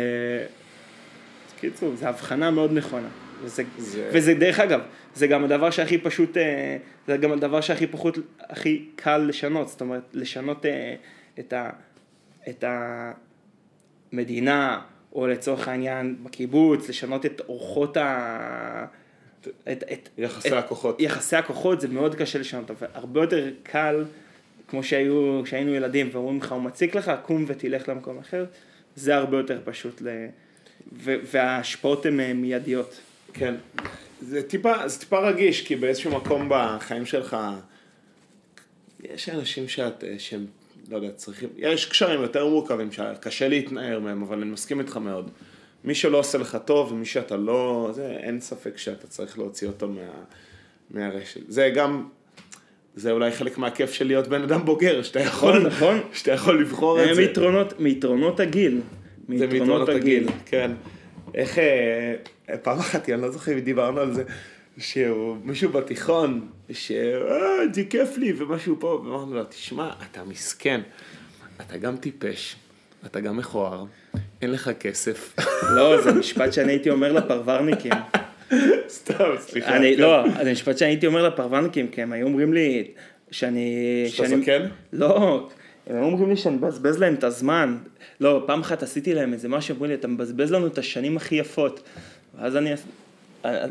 [1.60, 3.08] קיצור, זו הבחנה מאוד נכונה.
[3.42, 4.10] וזה, זה- זה...
[4.12, 4.80] וזה דרך אגב,
[5.14, 6.76] זה גם הדבר שהכי פשוט, אה,
[7.06, 10.94] זה גם הדבר שהכי פחות, הכי קל לשנות, זאת אומרת, לשנות אה,
[11.38, 11.70] את, ה,
[12.48, 12.64] את
[14.12, 14.80] המדינה,
[15.12, 18.84] או לצורך העניין בקיבוץ, לשנות את אורחות ה...
[19.72, 21.00] את, את, יחסי את, הכוחות.
[21.00, 24.04] יחסי הכוחות זה מאוד קשה לשנות, אבל הרבה יותר קל,
[24.68, 28.44] כמו שהיו, כשהיינו ילדים ואומרים לך, הוא מציק לך, קום ותלך למקום אחר,
[28.96, 30.26] זה הרבה יותר פשוט, ל...
[30.92, 31.14] ו...
[31.32, 33.00] וההשפעות הן אה, מיידיות.
[33.32, 33.54] כן.
[34.20, 37.36] זה טיפה, זה טיפה רגיש, כי באיזשהו מקום בחיים שלך,
[39.04, 40.46] יש אנשים שאת, אה, שהם,
[40.88, 45.30] לא יודע, צריכים, יש קשרים יותר מורכבים שקשה להתנער מהם, אבל אני מסכים איתך מאוד.
[45.84, 49.88] מי שלא עושה לך טוב, ומי שאתה לא, זה, אין ספק שאתה צריך להוציא אותו
[49.88, 50.00] מה,
[50.90, 51.40] מהרשת.
[51.48, 52.08] זה גם,
[52.98, 56.00] זה אולי חלק מהכיף של להיות בן אדם בוגר, שאתה יכול, נכון.
[56.12, 57.20] שאתה יכול לבחור את זה זה.
[57.20, 58.80] מיתרונות, מיתרונות הגיל.
[59.36, 60.70] זה מיתרונות הגיל, כן.
[61.34, 62.14] איך, אה,
[62.62, 64.22] פעם אחת, אני לא זוכר אם דיברנו על זה,
[64.78, 70.80] שהוא, מישהו בתיכון, שאה, זה כיף לי, ומשהו פה, ואמרנו לו, תשמע, אתה מסכן,
[71.60, 72.56] אתה גם טיפש,
[73.06, 73.84] אתה גם מכוער,
[74.42, 75.34] אין לך כסף.
[75.76, 77.92] לא, זה משפט שאני הייתי אומר לפרברניקים.
[78.88, 79.76] סתם, סליחה.
[79.76, 80.02] אני, כן.
[80.02, 82.88] לא, זה משפט שאני הייתי אומר לפרברניקים, כי הם היו אומרים לי
[83.30, 84.04] שאני...
[84.08, 84.66] שאתה שאני- זקן?
[84.92, 85.48] לא,
[85.86, 87.76] הם היו אומרים לי שאני מבזבז להם את הזמן.
[88.20, 91.34] לא, פעם אחת עשיתי להם איזה משהו, אמרו לי, אתה מבזבז לנו את השנים הכי
[91.34, 91.82] יפות.
[92.38, 92.72] ואז אני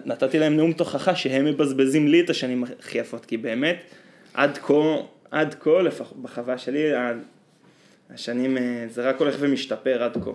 [0.06, 3.78] נתתי להם נאום תוכחה שהם מבזבזים לי את השנים הכי יפות, כי באמת,
[4.34, 4.74] עד כה,
[5.32, 6.84] עד כה, לפחות בחוויה שלי,
[8.14, 10.32] השנים, אה, זה רק הולך ומשתפר עד כה.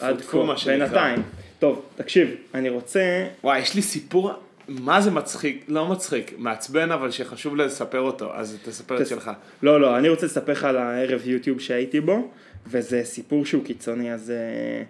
[0.00, 0.38] עד כה.
[0.66, 1.22] בינתיים.
[1.60, 3.26] טוב, תקשיב, אני רוצה...
[3.44, 4.30] וואי, יש לי סיפור,
[4.68, 5.64] מה זה מצחיק?
[5.68, 9.30] לא מצחיק, מעצבן, אבל שחשוב לספר אותו, אז תספר את שלך.
[9.62, 12.30] לא, לא, אני רוצה לספר לך על הערב יוטיוב שהייתי בו,
[12.66, 14.82] וזה סיפור שהוא קיצוני, אז אה,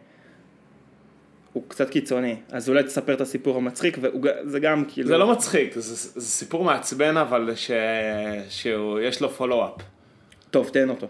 [1.52, 2.36] הוא קצת קיצוני.
[2.50, 5.08] אז אולי תספר את הסיפור המצחיק, וזה גם כאילו...
[5.08, 7.70] זה לא מצחיק, זה, זה סיפור מעצבן, אבל ש...
[8.48, 9.82] שיש לו פולו-אפ.
[10.50, 11.06] טוב, תן אותו.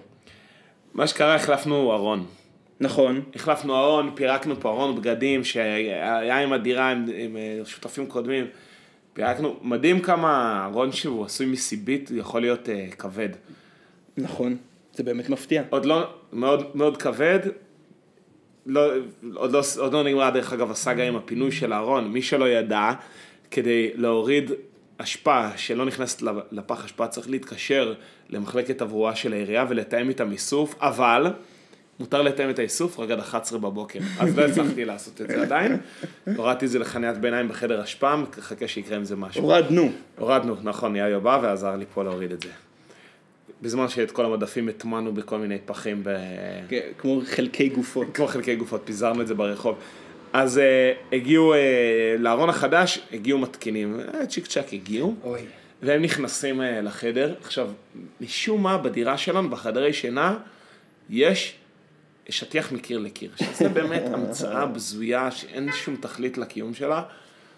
[0.94, 2.26] מה שקרה, החלפנו ארון.
[2.80, 8.46] נכון, החלפנו ארון, פירקנו פה ארון בגדים שהיה עם הדירה, עם, עם אה, שותפים קודמים.
[9.12, 13.28] פירקנו, מדהים כמה ארון שהוא עשוי מסיבית יכול להיות uh, כבד.
[14.16, 14.56] נכון.
[14.94, 15.62] זה באמת מפתיע.
[15.70, 17.38] עוד לא, מאוד, מאוד כבד.
[18.66, 18.80] לא,
[19.34, 22.08] עוד, לא, עוד לא נגמרה דרך אגב הסאגה עם הפינוי של הארון.
[22.08, 22.92] מי שלא ידע,
[23.50, 24.50] כדי להוריד
[24.98, 26.22] אשפה שלא נכנסת
[26.52, 27.94] לפח אשפה צריך להתקשר
[28.28, 31.26] למחלקת תברואה של העירייה ולתאם איתם איסוף, אבל
[32.00, 33.98] מותר לתאם את האיסוף רק עד 11 בבוקר.
[34.20, 35.76] אז לא הצלחתי לעשות את זה עדיין.
[36.36, 39.42] הורדתי את זה לחניית ביניים בחדר אשפה, מחכה שיקרה עם זה משהו.
[39.42, 39.92] הורדנו.
[40.18, 42.48] הורדנו, נכון, יאיו בא ועזר לי פה להוריד את זה.
[43.62, 46.16] בזמן שאת כל המדפים הטמנו בכל מיני פחים, ב...
[46.68, 48.06] כן, כמו חלקי גופות.
[48.14, 49.78] כמו חלקי גופות, פיזרנו את זה ברחוב.
[50.32, 51.56] אז uh, הגיעו, uh,
[52.18, 55.40] לארון החדש, הגיעו מתקינים, uh, צ'יק צ'אק הגיעו, אוי.
[55.82, 57.34] והם נכנסים uh, לחדר.
[57.40, 57.68] עכשיו,
[58.20, 60.36] משום מה בדירה שלנו, בחדרי שינה,
[61.10, 61.54] יש
[62.28, 67.02] שטיח מקיר לקיר, שזה באמת המצאה בזויה שאין שום תכלית לקיום שלה.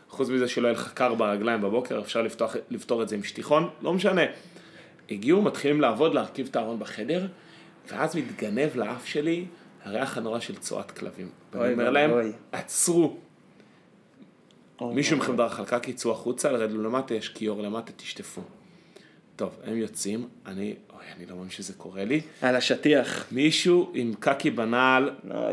[0.08, 3.70] חוץ מזה שלא יהיה לך קר ברגליים בבוקר, אפשר לפתוח, לפתור את זה עם שטיחון,
[3.82, 4.22] לא משנה.
[5.10, 7.26] הגיעו, מתחילים לעבוד, להרכיב את הארון בחדר,
[7.88, 9.44] ואז מתגנב לאף שלי
[9.84, 11.28] הריח הנורא של צואת כלבים.
[11.52, 12.32] ואני אומר להם, ואבוי.
[12.52, 13.16] עצרו.
[14.80, 18.42] אוי, מישהו מכם דרך על קקי, צאו החוצה, לרדו למטה, יש כיור למטה, תשטפו.
[19.42, 22.20] טוב, הם יוצאים, אני, אוי, אני לא מאמין שזה קורה לי.
[22.42, 23.24] על השטיח.
[23.32, 25.10] מישהו עם קקי בנעל,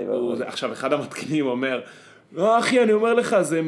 [0.08, 0.36] הוא-.
[0.46, 1.82] עכשיו אחד המתקינים אומר,
[2.34, 3.62] לא אחי, אני אומר לך, זה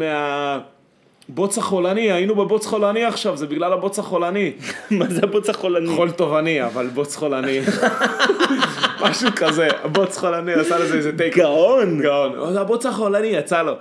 [1.30, 4.51] מהבוץ החולני, היינו בבוץ חולני עכשיו, זה בגלל הבוץ החולני.
[4.91, 5.95] מה זה הבוץ החולני?
[5.95, 7.59] חול תובעני, אבל בוץ חולני.
[9.04, 11.38] משהו כזה, הבוץ חולני, עשה לזה איזה טייק.
[11.38, 12.02] גאון.
[12.02, 12.38] גאון.
[12.38, 13.74] "או, זה הבוץ החולני, יצא לו.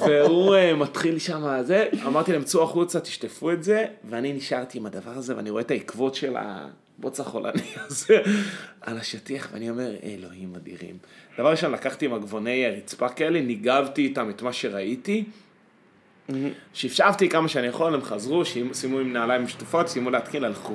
[0.00, 4.86] והוא אה, מתחיל שם, זה, אמרתי להם, צאו החוצה, תשטפו את זה, ואני נשארתי עם
[4.86, 7.52] הדבר הזה, ואני רואה את העקבות של הבוץ החולני
[7.86, 8.16] הזה
[8.80, 10.96] על השטיח, ואני אומר, אלוהים אדירים.
[11.38, 15.24] דבר ראשון, לקחתי מגבוני רצפה כאלה, ניגבתי איתם את מה שראיתי.
[16.74, 20.74] שפשפתי כמה שאני יכול, הם חזרו, שימו- עם נעליים שטופות, סיימו להתחיל, הלכו.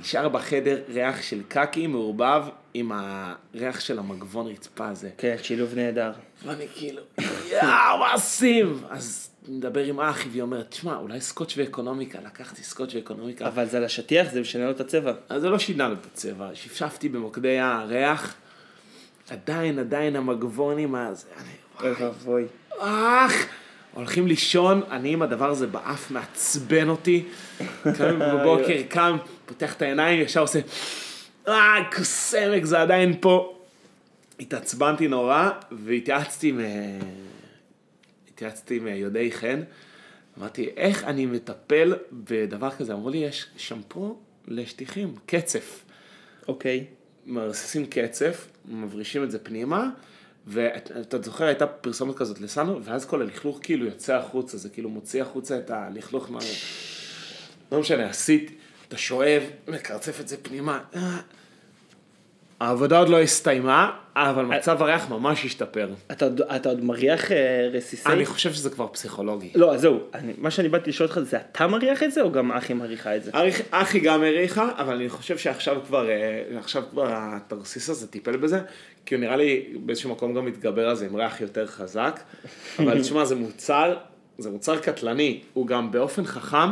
[0.00, 5.10] נשאר בחדר ריח של קקי מעורבב עם הריח של המגבון רצפה הזה.
[5.18, 6.12] כן, שילוב נהדר.
[6.44, 7.02] ואני כאילו,
[7.50, 8.82] יאו, מה עושים?
[8.90, 13.48] אז נדבר עם אחי, והיא אומרת, תשמע, אולי סקוץ' ואקונומיקה, לקחתי סקוץ' ואקונומיקה.
[13.48, 15.12] אבל זה על השטיח, זה משנה לו את הצבע.
[15.28, 18.34] אז זה לא שינה לו את הצבע, שפשפתי במוקדי הריח,
[19.30, 22.44] עדיין, עדיין המגבון עם הזה, אני, אוי ואבוי.
[22.78, 23.46] אך,
[23.94, 27.24] הולכים לישון, אני עם הדבר הזה באף, מעצבן אותי.
[27.82, 29.16] קם בבוקר, קם,
[29.48, 30.60] פותח את העיניים, ישר עושה,
[31.48, 33.58] אה, קוסמק, זה עדיין פה.
[34.40, 36.60] התעצבנתי נורא, והתייעצתי עם...
[36.60, 36.98] אה,
[38.28, 39.62] התייעצתי עם אה, יודעי חן.
[40.38, 42.92] אמרתי, איך אני מטפל בדבר כזה?
[42.92, 44.16] אמרו לי, יש שמפו
[44.48, 45.84] לשטיחים, קצף.
[46.48, 46.84] אוקיי.
[47.26, 49.90] מרססים קצף, מברישים את זה פנימה,
[50.46, 55.22] ואתה זוכר, הייתה פרסומת כזאת לסנו, ואז כל הלכלוך כאילו יוצא החוצה, זה כאילו מוציא
[55.22, 56.38] החוצה את הלכלוך מה...
[57.72, 58.50] לא משנה, עשית,
[58.88, 60.80] אתה שואב, מקרצף את זה פנימה.
[60.96, 61.16] אה.
[62.60, 65.88] העבודה עוד לא הסתיימה, אבל מצב הריח ממש השתפר.
[66.12, 68.08] אתה עוד- אתה עוד מריח אה, רסיסי?
[68.08, 69.50] אני חושב שזה כבר פסיכולוגי.
[69.54, 70.00] לא, אז זהו.
[70.14, 73.16] אני- מה שאני באתי לשאול אותך, זה אתה מריח את זה, או גם אחי מריחה
[73.16, 73.30] את זה?
[73.34, 76.14] אריך- אחי גם העריכה, אבל אני חושב שעכשיו כבר, אה,
[76.58, 78.60] עכשיו כבר התרסיס הזה טיפל בזה,
[79.06, 82.20] כי הוא נראה לי באיזשהו מקום גם מתגבר על זה עם ריח יותר חזק,
[82.78, 83.96] אבל תשמע, זה מוצר,
[84.38, 86.68] זה מוצר קטלני, הוא גם באופן חכם,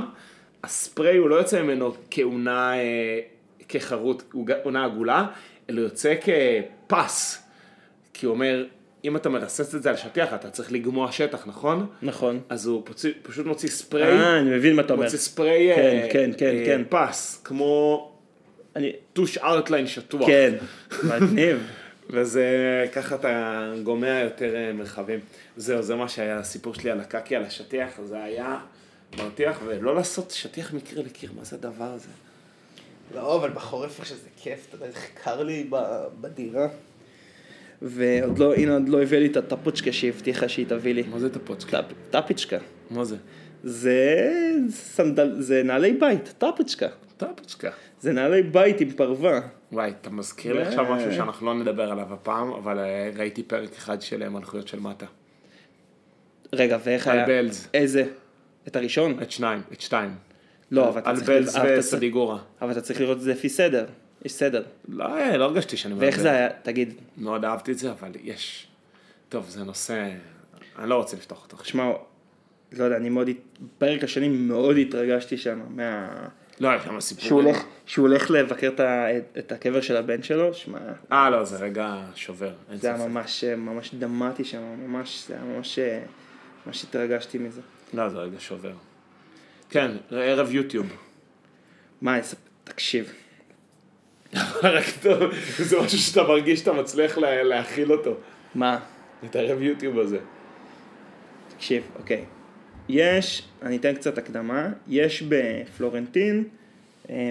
[0.67, 3.21] הספרי הוא לא יוצא ממנו כעונה, אה,
[3.69, 5.27] כחרוט, עונה עגולה,
[5.71, 7.43] אלא יוצא כפס,
[8.15, 8.65] כי הוא אומר,
[9.05, 11.87] אם אתה מרסס את זה על שטיח, אתה צריך לגמוע שטח, נכון?
[12.03, 12.41] נכון.
[12.49, 13.05] אז הוא פוצ...
[13.23, 14.03] פשוט מוציא ספרי.
[14.03, 15.05] אה, אני מבין מה אתה אומר.
[15.05, 16.83] מוציא ספרי כן, אה, כן, כן, אה, כן.
[16.89, 18.13] פס, כמו
[18.77, 18.93] אני...
[19.13, 20.27] טוש ארטליין שטוח.
[20.27, 20.55] כן,
[21.09, 21.67] מגניב.
[22.11, 22.47] וזה,
[22.93, 25.21] ככה אתה גומע יותר אה, מרחבים.
[25.57, 28.59] זהו, זה מה שהיה הסיפור שלי על הקקי, על השטיח, זה היה
[29.19, 32.09] מרתיח, ולא לעשות שטיח מקיר לקיר, מה זה הדבר הזה?
[33.15, 35.71] לא, אבל בחורף איך שזה כיף, אתה יודע, איך קר לי
[36.21, 36.69] בדירה.
[37.83, 41.03] ועוד לא, הנה עוד לא הביא לי את הטפוצ'קה שהבטיחה שהיא תביא לי.
[41.03, 41.81] מה זה טפוצ'קה?
[41.81, 42.59] טפ- טפיצ'קה.
[42.91, 43.17] מה זה?
[43.65, 44.17] זה
[44.71, 46.89] סנדל, זה נעלי בית, טפיצ'קה.
[47.17, 47.71] טפוצ'קה.
[48.01, 49.41] זה נעלי בית עם פרווה.
[49.73, 53.73] וואי, אתה מזכיר לי עכשיו משהו שאנחנו לא נדבר עליו הפעם, אבל אה, ראיתי פרק
[53.77, 55.07] אחד של מלכויות של מטה.
[56.53, 57.27] רגע, ואיך על היה?
[57.27, 57.69] בלז.
[57.75, 58.05] איזה?
[58.69, 59.19] את הראשון?
[59.23, 60.15] את שניים, את שתיים.
[60.71, 61.49] לא, אבל אתה צריך...
[61.49, 62.39] צריך- וסדיגורה.
[62.63, 63.87] אבל אתה צריך לראות את זה לפי סדר.
[64.25, 64.63] יש סדר.
[64.89, 66.19] לא, אה, לא הרגשתי שאני ואיך.
[66.21, 66.49] זה היה?
[66.63, 68.67] תגיד, מאוד אהבתי את זה, אבל יש...
[69.29, 70.11] טוב, זה נושא...
[70.79, 71.65] אני לא רוצה לפתוח אותו.
[71.65, 71.93] שמע,
[72.73, 73.29] לא יודע, אני מאוד,
[73.61, 76.09] בפרק השני מאוד התרגשתי שם, מה...
[76.61, 77.53] לא, יש שם סיפור.
[77.87, 78.71] שהוא הולך, לבקר
[79.39, 80.79] את, הקבר של הבן שלו, שמע,
[81.13, 82.53] אה, לא, זה רגע שובר.
[82.75, 83.07] זה היה.
[83.09, 85.79] ממש, ממש דמעתי שם, ממש, זה היה ממש,
[86.67, 87.61] ממש התרגשתי מזה.
[87.95, 88.73] לא, זה רגע שובר.
[89.71, 90.87] כן, ערב יוטיוב.
[92.01, 92.19] מה,
[92.65, 93.13] תקשיב,
[94.63, 95.23] רק טוב,
[95.59, 98.15] זה משהו שאתה מרגיש שאתה מצליח לה- להכיל אותו.
[98.55, 98.79] מה,
[99.25, 100.19] את הערב יוטיוב הזה.
[101.57, 102.25] תקשיב, אוקיי.
[102.89, 106.45] יש, אני אתן קצת הקדמה, יש בפלורנטין
[107.11, 107.31] אה,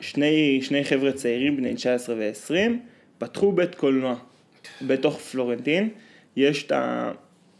[0.00, 2.52] שני, שני חבר'ה צעירים, בני 19 ו-20,
[3.18, 4.14] פתחו בית קולנוע
[4.82, 5.88] בתוך פלורנטין,
[6.36, 7.12] יש את, ה,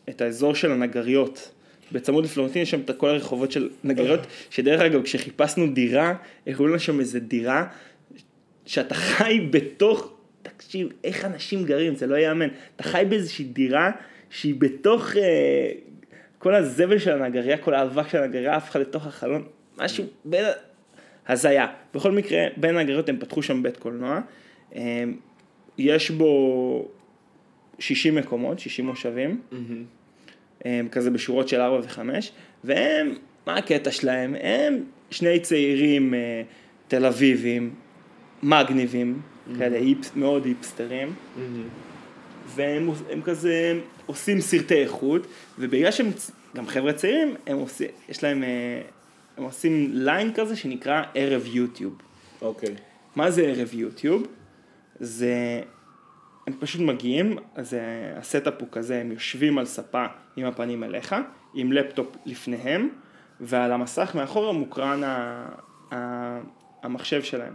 [0.09, 1.53] את האזור של הנגריות.
[1.93, 4.21] בצמוד לפלורנטין יש שם את כל הרחובות של נגריות,
[4.51, 6.15] שדרך אגב כשחיפשנו דירה,
[6.47, 7.67] הראו לנו שם איזה דירה
[8.67, 10.13] שאתה חי בתוך,
[10.43, 12.49] תקשיב, איך אנשים גרים, זה לא ייאמן.
[12.77, 13.91] אתה חי באיזושהי דירה
[14.31, 15.23] שהיא בתוך אה,
[16.39, 19.45] כל הזבל של הנגריה, כל האבק של הנגריה עף לך לתוך החלון,
[19.79, 20.45] משהו בין...
[21.29, 21.67] הזיה.
[21.95, 24.21] בכל מקרה, בין הנגריות הם פתחו שם בית קולנוע.
[24.75, 25.05] אה,
[25.79, 26.89] יש בו
[27.79, 29.41] 60 מקומות, 60 מושבים,
[30.67, 31.99] אה, כזה בשורות של 4 ו-5,
[32.65, 33.15] והם,
[33.47, 34.35] מה הקטע שלהם?
[34.41, 36.43] הם שני צעירים אה,
[36.89, 37.75] תל אביבים,
[38.43, 39.21] מגניבים,
[39.59, 41.15] כאלה hip, מאוד היפסטרים,
[42.55, 45.27] והם הם כזה עושים סרטי איכות,
[45.59, 46.11] ובגלל שהם
[46.57, 48.81] גם חבר'ה צעירים, הם עושים, יש להם, אה,
[49.37, 51.95] הם עושים ליין כזה שנקרא ערב יוטיוב.
[52.43, 52.75] אוקיי.
[53.17, 54.27] מה זה ערב יוטיוב?
[55.01, 55.61] זה,
[56.47, 60.85] הם פשוט מגיעים, אז אה, ה setup הוא כזה, הם יושבים על ספה עם הפנים
[60.85, 61.15] אליך,
[61.55, 62.89] עם לפטופ לפניהם,
[63.41, 65.47] ועל המסך מאחורה מוקרן ה,
[65.93, 66.41] ה,
[66.83, 67.55] המחשב שלהם.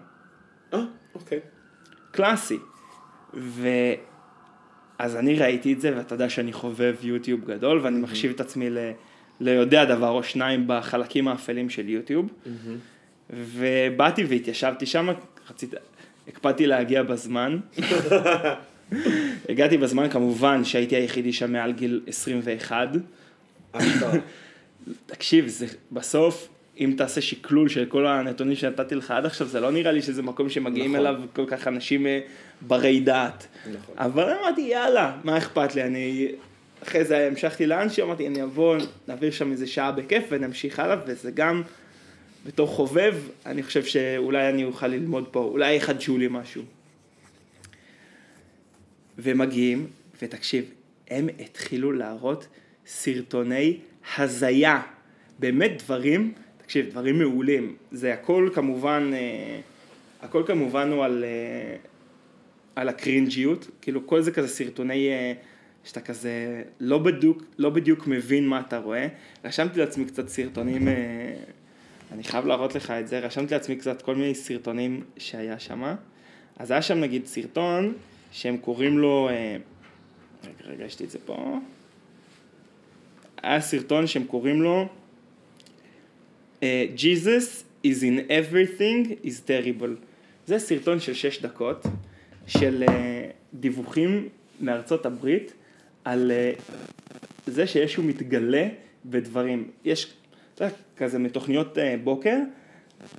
[0.73, 0.79] אה,
[1.15, 1.39] אוקיי.
[2.11, 2.57] קלאסי.
[3.33, 8.69] ואז אני ראיתי את זה, ואתה יודע שאני חובב יוטיוב גדול, ואני מחשיב את עצמי
[8.69, 8.77] ל...
[9.39, 12.29] ליודע דבר או שניים בחלקים האפלים של יוטיוב.
[13.29, 15.09] ובאתי והתיישבתי שם,
[15.49, 15.75] רציתי,
[16.27, 17.59] הקפדתי להגיע בזמן.
[19.49, 22.87] הגעתי בזמן, כמובן שהייתי היחידי שם מעל גיל 21.
[23.71, 24.11] אשכרה.
[25.05, 26.47] תקשיב, זה בסוף,
[26.79, 30.21] אם תעשה שקלול של כל הנתונים שנתתי לך עד עכשיו, זה לא נראה לי שזה
[30.21, 31.05] מקום שמגיעים נכון.
[31.05, 32.19] אליו כל כך אנשים אה,
[32.61, 33.47] ברי דעת.
[33.71, 33.95] נכון.
[33.97, 36.27] אבל אמרתי, יאללה, מה אכפת לי, אני...
[36.83, 38.77] אחרי זה המשכתי לאנשי, אמרתי, אני אבוא,
[39.07, 41.61] נעביר שם איזה שעה בכיף ונמשיך הלאה, וזה גם,
[42.45, 43.15] בתור חובב,
[43.45, 46.63] אני חושב שאולי אני אוכל ללמוד פה, אולי יחדשו לי משהו.
[49.17, 49.87] ומגיעים,
[50.21, 50.65] ותקשיב,
[51.09, 52.47] הם התחילו להראות
[52.85, 53.77] סרטוני
[54.17, 54.81] הזיה.
[55.39, 57.75] באמת דברים, תקשיב, דברים מעולים.
[57.91, 59.59] זה הכל כמובן, אה,
[60.21, 61.75] הכל כמובן הוא על, אה,
[62.75, 65.33] על הקרינג'יות, כאילו כל זה כזה סרטוני, אה,
[65.83, 69.07] שאתה כזה לא בדיוק, לא בדיוק מבין מה אתה רואה.
[69.45, 70.87] רשמתי לעצמי קצת סרטונים,
[72.11, 75.95] אני חייב להראות לך את זה, רשמתי לעצמי קצת כל מיני סרטונים שהיה שם.
[76.57, 77.93] אז היה שם נגיד סרטון
[78.31, 79.57] שהם קוראים לו, אה,
[80.43, 81.59] רגע, רגע, יש לי את זה פה.
[83.43, 84.87] היה סרטון שהם קוראים לו
[86.63, 90.05] אה, Jesus is in everything is terrible.
[90.47, 91.85] זה סרטון של שש דקות
[92.47, 94.29] של אה, דיווחים
[94.61, 95.53] מארצות הברית
[96.03, 96.53] על אה,
[97.47, 98.67] זה שישו מתגלה
[99.05, 99.71] בדברים.
[99.85, 100.13] יש,
[100.53, 102.37] אתה יודע, כזה מתוכניות אה, בוקר,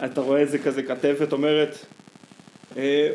[0.05, 1.79] אתה רואה איזה כזה כתבת אומרת,
[2.77, 3.11] אה,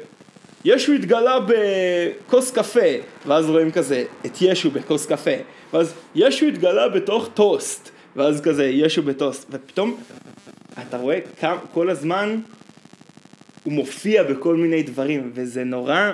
[0.66, 2.90] ישו התגלה בכוס קפה,
[3.26, 5.32] ואז רואים כזה את ישו בכוס קפה,
[5.74, 9.98] ואז ישו התגלה בתוך טוסט, ואז כזה ישו בטוסט, ופתאום
[10.88, 12.40] אתה רואה כמה, כל הזמן
[13.64, 16.12] הוא מופיע בכל מיני דברים, וזה נורא,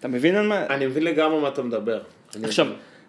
[0.00, 0.66] אתה מבין על מה?
[0.66, 2.00] אני מבין לגמרי מה אתה מדבר.
[2.42, 2.66] עכשיו.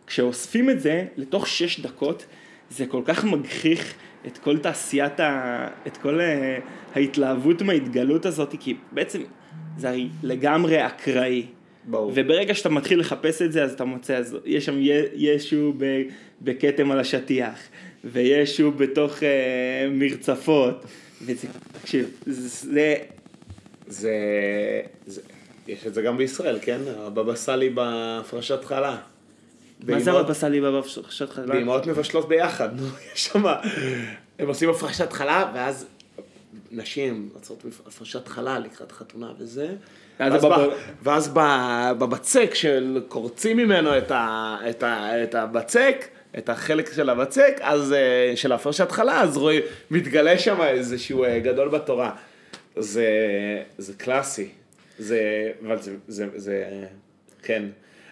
[0.08, 2.26] כשאוספים את זה לתוך שש דקות,
[2.70, 3.94] זה כל כך מגחיך
[4.28, 5.68] את כל תעשיית ה...
[5.88, 6.60] את כל אה,
[6.96, 9.22] ההתלהבות מההתגלות הזאת, כי בעצם
[9.78, 11.46] זה הרי לגמרי אקראי.
[11.86, 12.12] ברור.
[12.16, 14.76] וברגע שאתה מתחיל לחפש את זה, אז אתה מוצא, אז יש שם
[15.16, 15.74] ישו
[16.42, 17.60] בכתם על השטיח,
[18.04, 20.86] וישו בתוך אה, מרצפות,
[21.22, 21.48] וזה,
[21.82, 22.96] תקשיב, זה,
[23.88, 25.22] זה, זה,
[25.68, 26.80] יש את זה גם בישראל, כן?
[26.98, 28.98] הבבא סאלי בהפרשת חלה.
[29.88, 31.46] מה זה הבבא סאלי בבא פרשת חלה?
[31.46, 33.44] באמהות מבשלות ביחד, נו, יש שם,
[34.40, 35.86] הם עושים הפרשת חלה, ואז
[36.72, 39.68] נשים עושות הפרשת חלה לקראת חתונה וזה.
[40.20, 40.72] ואז ואז, הבבא- ב,
[41.04, 46.06] ואז ב- בבצק של קורצים ממנו את, ה, את, ה, את הבצק,
[46.38, 51.40] את החלק של הבצק, אז אה, של הפרשת חלה, אז רואים, מתגלה שם איזשהו אה,
[51.40, 52.12] גדול בתורה.
[52.78, 53.08] זה,
[53.78, 54.50] זה קלאסי.
[55.00, 55.22] זה,
[55.68, 56.66] אבל זה, זה, זה,
[57.44, 57.64] כן.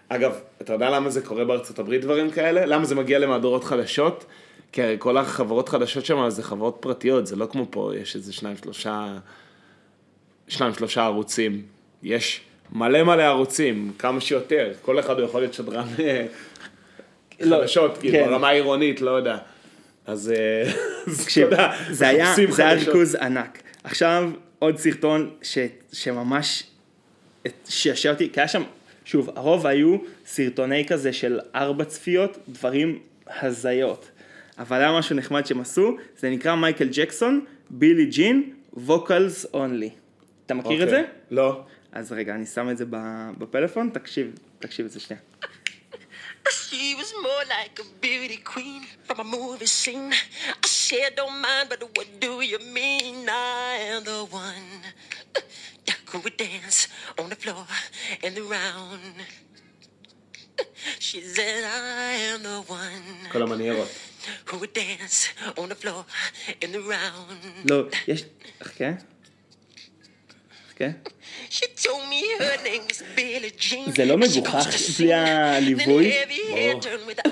[0.09, 0.31] אגב,
[0.61, 2.65] אתה יודע למה זה קורה בארצות הברית דברים כאלה?
[2.65, 4.25] למה זה מגיע למהדורות חדשות?
[4.71, 8.33] כי הרי כל החברות חדשות שם זה חברות פרטיות, זה לא כמו פה, יש איזה
[8.33, 9.17] שניים שלושה,
[10.47, 11.61] שניים שלושה ערוצים.
[12.03, 12.41] יש
[12.71, 16.25] מלא מלא ערוצים, כמה שיותר, כל אחד הוא יכול להיות שדרן אה,
[17.39, 18.25] לא, חדשות, כאילו, כן.
[18.29, 19.37] ברמה העירונית, לא יודע.
[20.07, 20.71] אז אה,
[21.31, 22.35] אתה יודע, זה היה.
[22.87, 23.61] ריכוז ענק.
[23.83, 25.57] עכשיו עוד סרטון ש,
[25.93, 26.63] שממש
[27.47, 28.63] את- שישבתי, כי היה שם,
[29.05, 34.05] שוב, הרוב היו סרטוני כזה של ארבע צפיות, דברים הזיות.
[34.59, 39.89] אבל היה משהו נחמד שהם עשו, זה נקרא מייקל ג'קסון, בילי ג'ין, ווקלס אונלי.
[40.45, 40.99] אתה מכיר את זה?
[40.99, 41.13] אוקיי.
[41.31, 41.63] לא.
[41.91, 45.21] אז רגע, אני שם את זה ב- בפלאפון, תקשיב, תקשיב את זה שנייה.
[46.47, 50.11] She was more like a beauty queen from a movie scene.
[50.63, 53.17] I said, don't mind, but what do you mean?
[53.29, 54.67] I am the one
[56.09, 56.79] who would dance
[57.19, 57.65] on the floor
[58.25, 59.15] and around.
[61.07, 63.87] She said, I am the one כל המניירות.
[64.47, 66.03] Who would dance on the floor
[66.61, 67.69] and around.
[67.69, 68.23] לא, יש...
[68.63, 68.91] חכה.
[70.69, 70.85] חכה.
[71.49, 73.91] She told me her name was Billie Jean.
[73.95, 74.67] זה לא מגוחך
[74.99, 75.13] בלי.
[75.13, 76.11] הליווי?
[77.11, 77.27] The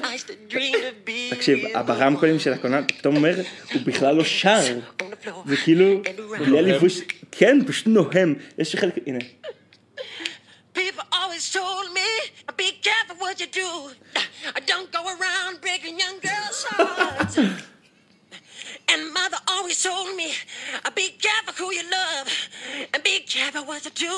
[1.29, 3.41] תקשיב, ברמקולים של הכונן פתאום אומר,
[3.73, 4.79] הוא בכלל לא שר.
[4.99, 6.43] the כאילו, around.
[6.43, 6.89] בלי הליווי,
[7.31, 8.35] כן, פשוט נוהם.
[8.57, 9.19] יש חלק, הנה.
[11.33, 12.09] Always told me,
[12.57, 13.71] be careful what you do.
[14.67, 17.37] Don't go around breaking young girls' hearts.
[18.91, 20.31] and mother always told me,
[20.93, 22.27] be careful who you love.
[22.93, 24.15] And be careful what you do.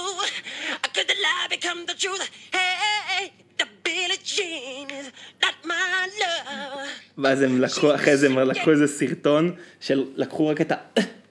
[0.94, 2.30] Could the lie become the truth?
[2.52, 5.10] Hey, the Billie Jean is
[5.42, 6.88] not my love.
[7.18, 10.76] ואז הם לקחו, אחרי זה הם לקחו איזה סרטון של, לקחו רק את ה...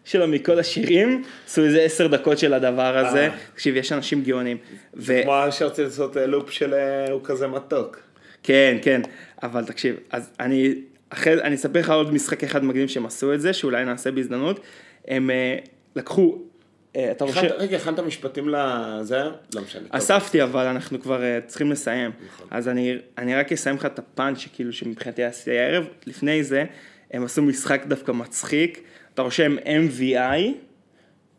[0.05, 3.27] שלו מכל השירים, עשו איזה עשר דקות של הדבר הזה.
[3.27, 3.37] אה.
[3.55, 4.57] תקשיב, יש אנשים גאונים.
[5.07, 8.01] כמו שרציתי לעשות אה, לופ של אה, הוא כזה מתוק.
[8.43, 9.01] כן, כן,
[9.43, 10.75] אבל תקשיב, אז אני,
[11.11, 14.61] אחרי, אני אספר לך עוד משחק אחד מגניב שהם עשו את זה, שאולי נעשה בהזדמנות.
[15.09, 15.31] הם
[15.97, 16.39] לקחו,
[16.93, 19.23] אתה חושב, רגע, הכנת משפטים לזה?
[19.55, 19.83] לא משנה.
[19.91, 22.11] אספתי אבל אנחנו כבר צריכים לסיים.
[22.27, 22.47] נכון.
[22.51, 25.85] אז אני, אני רק אסיים לך את הפאנץ' שכאילו שמבחינתי עשיתי הערב.
[26.07, 26.65] לפני זה,
[27.11, 28.81] הם עשו משחק דווקא מצחיק,
[29.15, 30.41] אתה רושם MVI,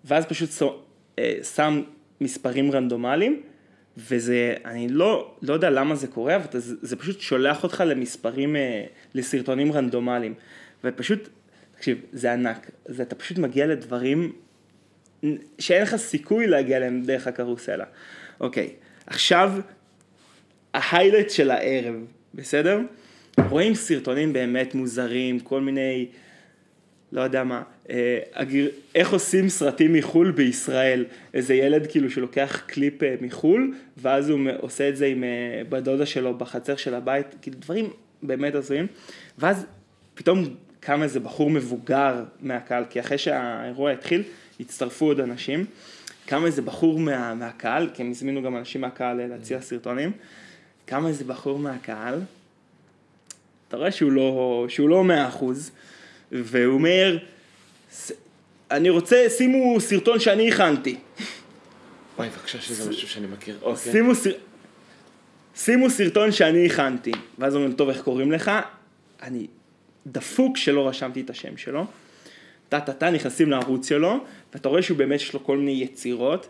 [0.06, 0.80] ואז פשוט שו-
[1.20, 1.82] אה, שם
[2.22, 3.42] מספרים רנדומליים,
[3.98, 8.56] וזה, אני לא, לא יודע למה זה קורה, אבל זה, זה פשוט שולח אותך למספרים,
[8.56, 10.34] אה, לסרטונים רנדומליים.
[10.84, 11.30] ופשוט,
[11.76, 12.72] תקשיב, זה ענק.
[12.86, 14.32] זה, אתה פשוט מגיע לדברים
[15.60, 17.86] שאין לך סיכוי להגיע אליהם דרך הקרוסלה.
[18.40, 18.70] אוקיי,
[19.08, 19.54] עכשיו,
[20.74, 21.96] ה highlight של הערב,
[22.34, 22.80] בסדר?
[23.50, 26.08] רואים סרטונים באמת מוזרים, כל מיני,
[27.12, 28.20] לא יודע מה, אה,
[28.96, 31.06] איך עושים סרטים מחו"ל בישראל.
[31.34, 36.06] איזה ילד כאילו שלוקח קליפ אה, מחו"ל, ואז הוא עושה את זה עם אה, בדודה
[36.06, 37.90] שלו בחצר של הבית, כאילו דברים
[38.24, 38.88] באמת הזויים.
[39.38, 39.66] ואז
[40.14, 40.46] פתאום
[40.80, 44.24] קם איזה בחור מבוגר מהקהל, כי אחרי שהאירוע התחיל,
[44.60, 45.66] הצטרפו עוד אנשים.
[46.26, 50.12] קם איזה בחור מה, מהקהל, כי הם הזמינו גם אנשים מהקהל אה, להציע סרטונים.
[50.86, 52.20] קם איזה בחור מהקהל,
[53.68, 55.72] אתה רואה שהוא לא, לא מאה אחוז,
[56.44, 57.18] והוא אומר,
[57.92, 58.12] "ס-
[58.72, 60.96] אני רוצה, שימו סרטון שאני הכנתי.
[62.18, 63.58] וואי, בבקשה שזה משהו שאני מכיר.
[63.62, 63.92] אוקיי.
[63.92, 64.32] שימו, סר...
[65.56, 67.12] שימו סרטון שאני הכנתי.
[67.40, 68.52] ואז אומרים, טוב, איך קוראים לך?
[69.22, 69.48] אני
[70.08, 71.86] דפוק שלא רשמתי את השם שלו.
[72.70, 76.48] טה טה טה, נכנסים לערוץ שלו, ואתה רואה שהוא באמת יש לו כל מיני יצירות,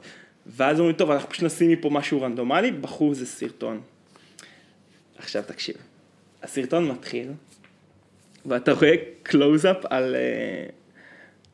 [0.48, 3.82] ואז אומרים, טוב, אנחנו פשוט נשים מפה משהו רנדומלי, בחור זה סרטון.
[5.18, 5.76] עכשיו תקשיב,
[6.44, 7.28] הסרטון מתחיל,
[8.46, 10.70] ואתה רואה קלוז-אפ על, אה,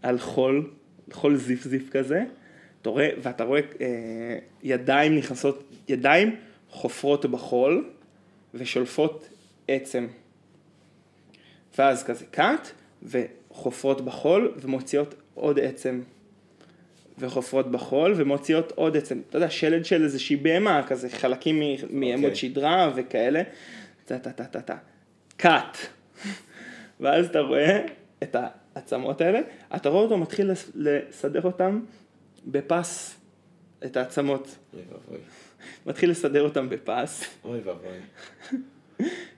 [0.02, 0.70] על חול,
[1.12, 2.24] חול זיף זיף כזה,
[2.82, 6.36] אתה רואה, ואתה רואה אה, ידיים נכנסות, ידיים
[6.70, 7.90] חופרות בחול
[8.54, 9.30] ושולפות
[9.68, 10.08] עצם.
[11.78, 12.68] ואז כזה קאט,
[13.04, 16.02] וחופרות בחול ומוציאות עוד עצם.
[17.20, 19.22] וחופרות בחול ומוציאות עוד עצם.
[19.30, 23.44] אתה יודע, שלד של איזושהי בהמה, כזה חלקים מעמוד שדרה וכאלה.
[24.06, 24.76] טה טה טה טה טה.
[25.38, 25.78] קאט.
[27.02, 27.86] ואז אתה רואה
[28.24, 28.36] את
[28.76, 29.40] העצמות האלה,
[29.76, 31.80] אתה רואה אותו מתחיל לס- לסדר אותם
[32.48, 33.20] בפס,
[33.86, 34.58] את העצמות.
[34.74, 35.18] אוי ואבוי.
[35.86, 37.98] מתחיל לסדר אותם בפס, אוי ואבוי.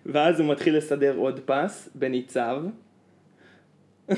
[0.05, 2.63] ואז הוא מתחיל לסדר עוד פס בניצב,
[4.09, 4.15] אוי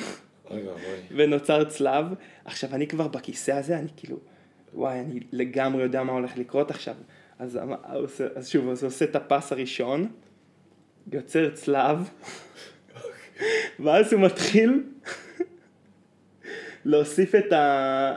[0.67, 0.97] ואבוי.
[1.11, 2.05] ונוצר צלב.
[2.45, 4.17] עכשיו, אני כבר בכיסא הזה, אני כאילו,
[4.73, 6.95] וואי, אני לגמרי יודע מה הולך לקרות עכשיו.
[7.39, 7.59] אז,
[8.35, 10.07] אז שוב, אז הוא עושה את הפס הראשון,
[11.11, 12.09] יוצר צלב,
[13.79, 14.83] ואז הוא מתחיל
[16.85, 18.13] להוסיף את ה...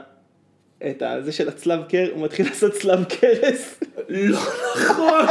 [0.89, 1.21] את ה...
[1.21, 3.79] זה של הצלב קר, הוא מתחיל לעשות צלב קרס.
[4.09, 4.39] לא
[4.75, 5.25] נכון!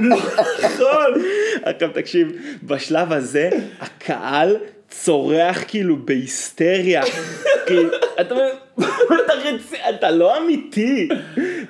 [0.00, 0.16] לא
[0.64, 1.22] נכון!
[1.62, 3.50] עכשיו תקשיב, בשלב הזה
[3.80, 4.56] הקהל
[4.88, 7.02] צורח כאילו בהיסטריה.
[8.20, 8.50] אתה אומר,
[10.10, 11.08] לא אמיתי.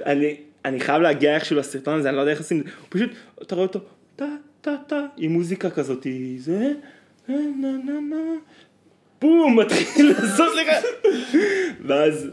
[0.06, 2.70] אני, אני חייב להגיע איכשהו לסרטון הזה, אני לא יודע איך עושים את זה.
[2.80, 3.10] הוא פשוט,
[3.42, 3.80] אתה רואה אותו,
[4.16, 4.26] טה
[4.60, 6.06] טה טה, עם מוזיקה כזאת,
[6.38, 6.72] זה,
[9.20, 10.68] בום, מתחיל לעשות לך,
[11.86, 12.28] ואז,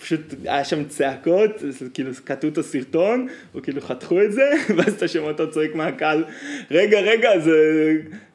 [0.00, 1.50] פשוט היה שם צעקות,
[1.94, 6.24] כאילו קטעו את הסרטון, או כאילו חתכו את זה, ואז אתה שומע אותו צועק מהקהל,
[6.70, 7.52] רגע, רגע, זה...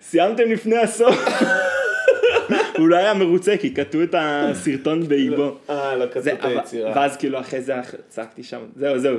[0.01, 1.15] סיימתם לפני הסוף.
[2.77, 5.55] הוא לא היה מרוצה כי קטעו את הסרטון באיבו.
[5.69, 6.91] אה, לא זה- את היצירה.
[6.95, 7.73] ואז כאילו אחרי זה
[8.09, 9.17] צעקתי שם, זהו זהו,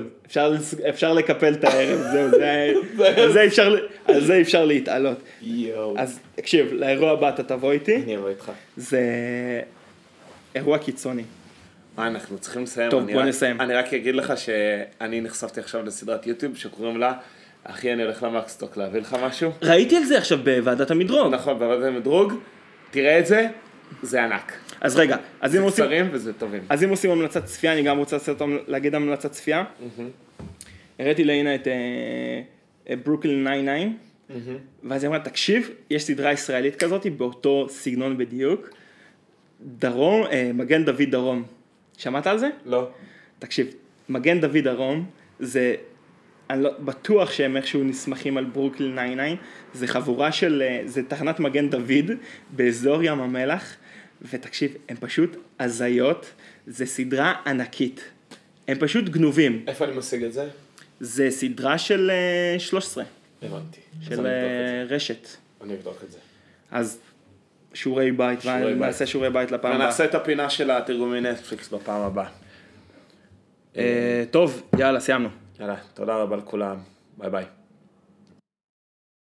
[0.89, 2.31] אפשר, לקפל את הערב, זהו,
[3.33, 3.77] זה, אפשר,
[4.07, 5.19] על זה אפשר להתעלות.
[5.43, 5.95] יואו.
[5.99, 8.51] אז תקשיב, לאירוע הבא אתה תבוא איתי, אני אבוא איתך.
[8.77, 9.01] זה
[10.55, 11.23] אירוע קיצוני.
[11.97, 12.91] מה, אנחנו צריכים לסיים.
[12.91, 13.61] טוב, בוא נסיים.
[13.61, 17.13] אני רק אגיד לך שאני נחשפתי עכשיו לסדרת יוטיוב שקוראים לה,
[17.65, 19.51] אחי אני הולך למקסטוק להביא לך משהו.
[19.63, 21.35] ראיתי על זה עכשיו בוועדת המדרוג.
[21.35, 22.33] נכון, בוועדת המדרוג,
[22.95, 23.49] תראה את זה,
[24.03, 24.53] זה ענק.
[24.81, 26.63] אז רגע, אז אם עושים, קצרים וזה טובים.
[26.69, 28.17] אז אם עושים המלצת צפייה, אני גם רוצה
[28.67, 29.65] להגיד המלצת צפייה.
[30.99, 33.89] הראיתי לאינה את אה, ברוקלין 99,
[34.85, 38.71] ואז היא אמרה, תקשיב, יש סדרה ישראלית כזאת באותו סגנון בדיוק.
[39.79, 41.43] דרום, אה, מגן דוד דרום.
[41.99, 42.49] שמעת על זה?
[42.65, 42.89] לא.
[43.39, 43.67] תקשיב,
[44.09, 45.07] מגן דוד דרום
[45.41, 45.75] זה,
[46.51, 49.35] אני לא, בטוח שהם איכשהו נסמכים על ברוקלין 99,
[49.75, 52.11] זה חבורה של, אה, זה תחנת מגן דוד
[52.51, 53.77] באזור ים המלח,
[54.23, 56.33] ותקשיב, הם פשוט הזיות,
[56.67, 58.05] זה סדרה ענקית,
[58.69, 60.49] הם פשוט גנובים, איפה אני משיג את זה?
[61.01, 63.05] זה סדרה של אה, 13,
[63.43, 63.81] הבנתי.
[64.01, 64.33] אז של אה.
[64.89, 65.29] רשת,
[65.65, 66.19] אני אבדוק את זה.
[66.71, 66.99] אז
[67.75, 68.83] שיעורי בית, שיעורי בית.
[68.83, 69.87] נעשה שיעורי בית לפעם הבאה.
[69.87, 72.29] ונעשה את הפינה של התרגומי נטפליקס בפעם הבאה.
[73.77, 75.29] אה, טוב, יאללה, סיימנו.
[75.61, 76.77] יאללה, תודה רבה לכולם.
[77.19, 77.64] ביי ביי.